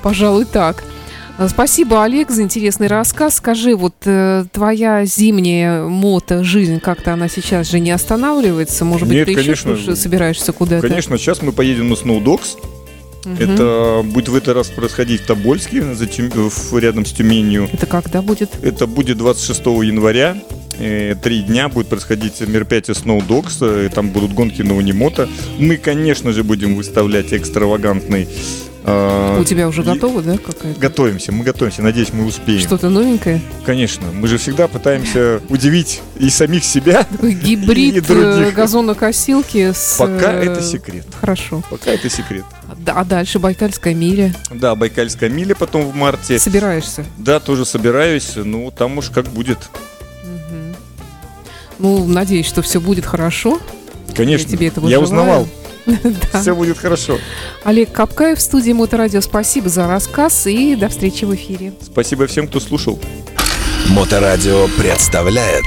пожалуй, 0.02 0.44
так. 0.44 0.84
Спасибо, 1.48 2.04
Олег, 2.04 2.30
за 2.30 2.42
интересный 2.42 2.86
рассказ. 2.86 3.36
Скажи, 3.36 3.74
вот 3.74 3.94
э, 4.04 4.44
твоя 4.52 5.04
зимняя 5.04 5.82
мото-жизнь, 5.82 6.78
как-то 6.78 7.12
она 7.12 7.28
сейчас 7.28 7.68
же 7.68 7.80
не 7.80 7.90
останавливается? 7.90 8.84
Может 8.84 9.08
быть, 9.08 9.16
Нет, 9.16 9.26
ты 9.26 9.34
конечно, 9.34 9.70
еще 9.70 9.96
собираешься 9.96 10.52
куда-то? 10.52 10.86
Конечно, 10.86 11.18
сейчас 11.18 11.42
мы 11.42 11.50
поедем 11.50 11.88
на 11.88 11.94
Snowdogs. 11.94 12.56
Угу. 13.24 13.34
Это 13.42 14.02
будет 14.04 14.28
в 14.28 14.36
этот 14.36 14.54
раз 14.54 14.68
происходить 14.68 15.22
в 15.22 15.26
Тобольске, 15.26 15.94
за 15.94 16.06
Тюм... 16.06 16.30
рядом 16.78 17.04
с 17.04 17.12
Тюменью. 17.12 17.68
Это 17.72 17.86
когда 17.86 18.22
будет? 18.22 18.50
Это 18.62 18.86
будет 18.86 19.18
26 19.18 19.60
января. 19.66 20.36
Э, 20.78 21.14
три 21.20 21.42
дня 21.42 21.68
будет 21.68 21.88
происходить 21.88 22.40
мероприятие 22.40 22.94
Snow 22.94 23.26
Dogs, 23.26 23.58
э, 23.60 23.88
там 23.88 24.10
будут 24.10 24.32
гонки 24.32 24.62
на 24.62 24.76
унимота. 24.76 25.28
Мы, 25.58 25.76
конечно 25.76 26.32
же, 26.32 26.42
будем 26.44 26.74
выставлять 26.76 27.32
экстравагантный 27.32 28.28
а, 28.86 29.40
У 29.40 29.44
тебя 29.44 29.66
уже 29.66 29.82
готово, 29.82 30.20
да, 30.20 30.36
какая-то? 30.36 30.78
Готовимся, 30.78 31.32
мы 31.32 31.42
готовимся, 31.42 31.82
надеюсь, 31.82 32.12
мы 32.12 32.26
успеем. 32.26 32.60
Что-то 32.60 32.90
новенькое? 32.90 33.40
Конечно, 33.64 34.08
мы 34.12 34.28
же 34.28 34.36
всегда 34.36 34.68
пытаемся 34.68 35.40
удивить 35.48 36.02
и 36.18 36.28
самих 36.28 36.64
себя, 36.64 37.04
Такой 37.04 37.32
гибрид 37.32 37.96
и 37.96 38.00
других. 38.00 38.48
Э, 38.48 38.50
газонокосилки 38.50 39.72
с... 39.72 39.96
Пока 39.98 40.32
это 40.32 40.60
секрет. 40.60 41.06
Хорошо. 41.18 41.62
Пока 41.70 41.92
это 41.92 42.10
секрет. 42.10 42.44
А 42.86 43.04
дальше 43.04 43.38
Байкальская 43.38 43.94
миля? 43.94 44.34
Да, 44.50 44.74
Байкальская 44.74 45.30
миля 45.30 45.54
потом 45.54 45.90
в 45.90 45.94
марте. 45.94 46.38
Собираешься? 46.38 47.06
Да, 47.16 47.40
тоже 47.40 47.64
собираюсь. 47.64 48.32
Ну, 48.36 48.70
там 48.70 48.98
уж 48.98 49.08
как 49.08 49.26
будет. 49.28 49.58
Ну, 51.78 52.04
надеюсь, 52.06 52.46
что 52.46 52.62
все 52.62 52.80
будет 52.80 53.04
хорошо. 53.04 53.60
Конечно. 54.14 54.46
Я, 54.46 54.56
тебе 54.56 54.68
этого 54.68 54.88
Я 54.88 55.00
узнавал. 55.00 55.48
Все 56.40 56.54
будет 56.54 56.78
хорошо. 56.78 57.18
Олег 57.62 57.92
Капкаев 57.92 58.38
в 58.38 58.40
студии 58.40 58.72
Моторадио. 58.72 59.20
Спасибо 59.20 59.68
за 59.68 59.86
рассказ 59.86 60.46
и 60.46 60.76
до 60.76 60.88
встречи 60.88 61.24
в 61.24 61.34
эфире. 61.34 61.74
Спасибо 61.82 62.26
всем, 62.26 62.48
кто 62.48 62.58
слушал. 62.60 62.98
Моторадио 63.90 64.68
представляет 64.78 65.64